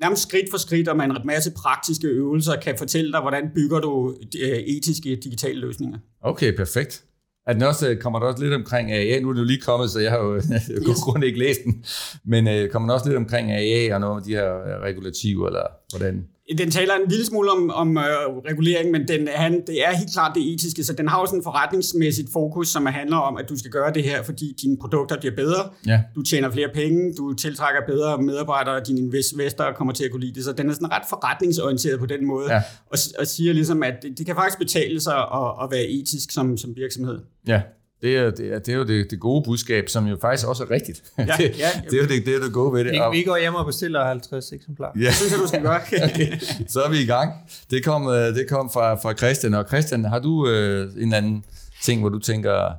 [0.00, 3.80] nærmest skridt for skridt og med en masse praktiske øvelser kan fortælle dig, hvordan bygger
[3.80, 5.98] du øh, etiske digitale løsninger.
[6.20, 7.04] Okay, perfekt.
[7.46, 9.20] Er den også, kommer der også lidt omkring AI?
[9.20, 10.34] Nu er det jo lige kommet, så jeg har jo
[10.88, 11.00] yes.
[11.04, 11.84] grund ikke læst den.
[12.24, 15.66] Men øh, kommer der også lidt omkring AI og nogle af de her regulativer, eller
[15.96, 16.26] hvordan?
[16.58, 18.02] Den taler en lille smule om, om uh,
[18.50, 21.38] regulering, men den, han, det er helt klart det etiske, så den har jo sådan
[21.38, 25.20] en forretningsmæssigt fokus, som handler om, at du skal gøre det her, fordi dine produkter
[25.20, 26.00] bliver bedre, ja.
[26.14, 30.34] du tjener flere penge, du tiltrækker bedre medarbejdere, dine investorer kommer til at kunne lide
[30.34, 32.62] det, så den er sådan ret forretningsorienteret på den måde, ja.
[32.90, 36.30] og, og siger ligesom, at det, det kan faktisk betale sig at, at være etisk
[36.30, 37.18] som, som virksomhed.
[37.46, 37.62] Ja,
[38.02, 40.62] det er, det er, det er jo det, det gode budskab, som jo faktisk også
[40.62, 41.02] er rigtigt.
[41.18, 42.92] Ja, det, ja, det, er jo det, det, er det gode ved det.
[42.92, 44.92] Vi, vi går hjem og bestiller 50 eksemplarer.
[44.96, 45.06] Ja.
[45.06, 45.80] Det synes jeg, du skal gøre.
[46.72, 47.32] Så er vi i gang.
[47.70, 49.54] Det kom, øh, det kom fra, fra Christian.
[49.54, 51.44] Og Christian, har du øh, en anden
[51.82, 52.72] ting, hvor du tænker...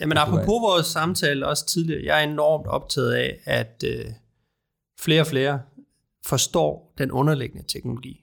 [0.00, 4.04] Jamen apropos vores samtale også tidligere, jeg er enormt optaget af, at øh,
[5.00, 5.60] flere og flere
[6.26, 8.20] forstår den underliggende teknologi.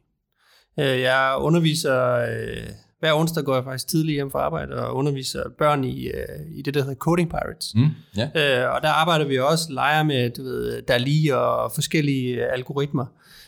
[0.80, 2.14] Øh, jeg underviser...
[2.14, 2.70] Øh,
[3.02, 6.62] hver onsdag går jeg faktisk tidligt hjem fra arbejde og underviser børn i, øh, i
[6.62, 7.76] det, der hedder Coding Pirates.
[7.76, 7.89] Mm,
[8.20, 8.64] yeah.
[8.64, 13.06] øh, og der arbejder vi også, leger med du ved, DALI og forskellige algoritmer,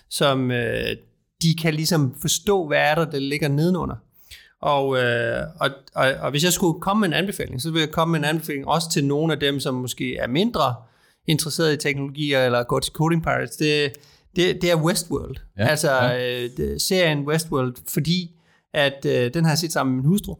[0.09, 0.95] som øh,
[1.41, 3.95] de kan ligesom forstå, hvad er der, der ligger nedenunder.
[4.61, 7.91] Og, øh, og, og, og hvis jeg skulle komme med en anbefaling, så vil jeg
[7.91, 10.75] komme med en anbefaling også til nogle af dem, som måske er mindre
[11.27, 13.55] interesseret i teknologier eller går til Coding Pirates.
[13.55, 13.93] Det,
[14.35, 15.35] det, det er Westworld.
[15.57, 16.43] Ja, altså ja.
[16.43, 18.31] Øh, serien Westworld, fordi
[18.73, 20.35] at øh, den har jeg set sammen med min hustru.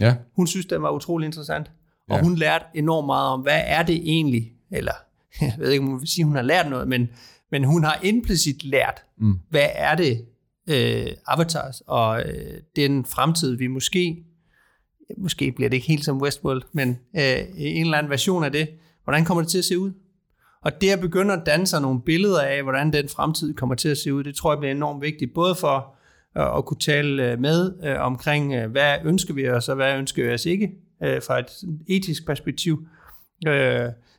[0.00, 0.14] Ja.
[0.36, 1.70] Hun synes, den var utrolig interessant.
[2.08, 2.22] Og ja.
[2.22, 4.92] hun lærte enormt meget om, hvad er det egentlig, eller
[5.40, 7.08] jeg ved ikke, om hun vil sige, hun har lært noget, men,
[7.50, 9.38] men hun har implicit lært, mm.
[9.50, 10.26] hvad er det,
[10.70, 14.24] øh, avatars, og øh, den fremtid, vi måske,
[15.18, 18.68] måske bliver det ikke helt som Westworld, men øh, en eller anden version af det,
[19.04, 19.92] hvordan kommer det til at se ud?
[20.62, 23.88] Og det at begynde at danne sig nogle billeder af, hvordan den fremtid kommer til
[23.88, 25.94] at se ud, det tror jeg bliver enormt vigtigt, både for
[26.34, 30.24] at kunne tale øh, med øh, omkring, øh, hvad ønsker vi os, og hvad ønsker
[30.24, 30.72] vi os ikke,
[31.02, 31.46] fra et
[31.88, 32.86] etisk perspektiv.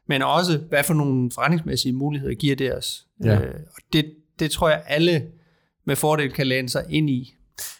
[0.07, 3.05] Men også, hvad for nogle forretningsmæssige muligheder giver det os.
[3.23, 3.39] Ja.
[3.47, 5.27] Og det, det tror jeg, alle
[5.85, 7.33] med fordel kan læne sig ind i.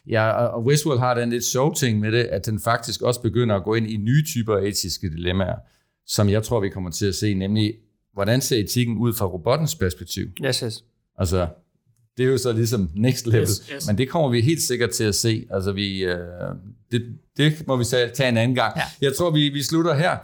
[0.07, 3.55] Ja, og Westworld har den lidt sjov ting med det, at den faktisk også begynder
[3.55, 5.55] at gå ind i nye typer etiske dilemmaer,
[6.07, 7.73] som jeg tror, vi kommer til at se, nemlig,
[8.13, 10.27] hvordan ser etikken ud fra robottens perspektiv?
[10.45, 10.83] Yes, yes.
[11.17, 11.47] Altså,
[12.21, 13.41] det er jo så ligesom next level.
[13.41, 13.87] Yes, yes.
[13.87, 15.45] Men det kommer vi helt sikkert til at se.
[15.51, 16.17] Altså vi, øh,
[16.91, 17.01] det,
[17.37, 18.73] det må vi tage en anden gang.
[18.77, 18.81] Ja.
[19.01, 20.17] Jeg tror, vi, vi slutter her.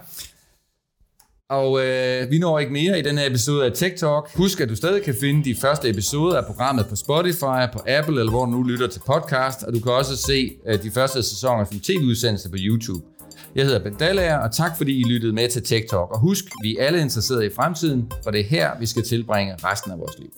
[1.50, 4.34] Og øh, vi når ikke mere i den her episode af Tech Talk.
[4.34, 8.20] Husk, at du stadig kan finde de første episoder af programmet på Spotify, på Apple
[8.20, 9.62] eller hvor du nu lytter til podcast.
[9.62, 13.04] Og du kan også se øh, de første sæsoner som tv-udsendelse på YouTube.
[13.54, 16.10] Jeg hedder Ben Dallager, og tak fordi I lyttede med til Tech Talk.
[16.10, 19.54] Og husk, vi er alle interesserede i fremtiden, for det er her, vi skal tilbringe
[19.64, 20.30] resten af vores liv.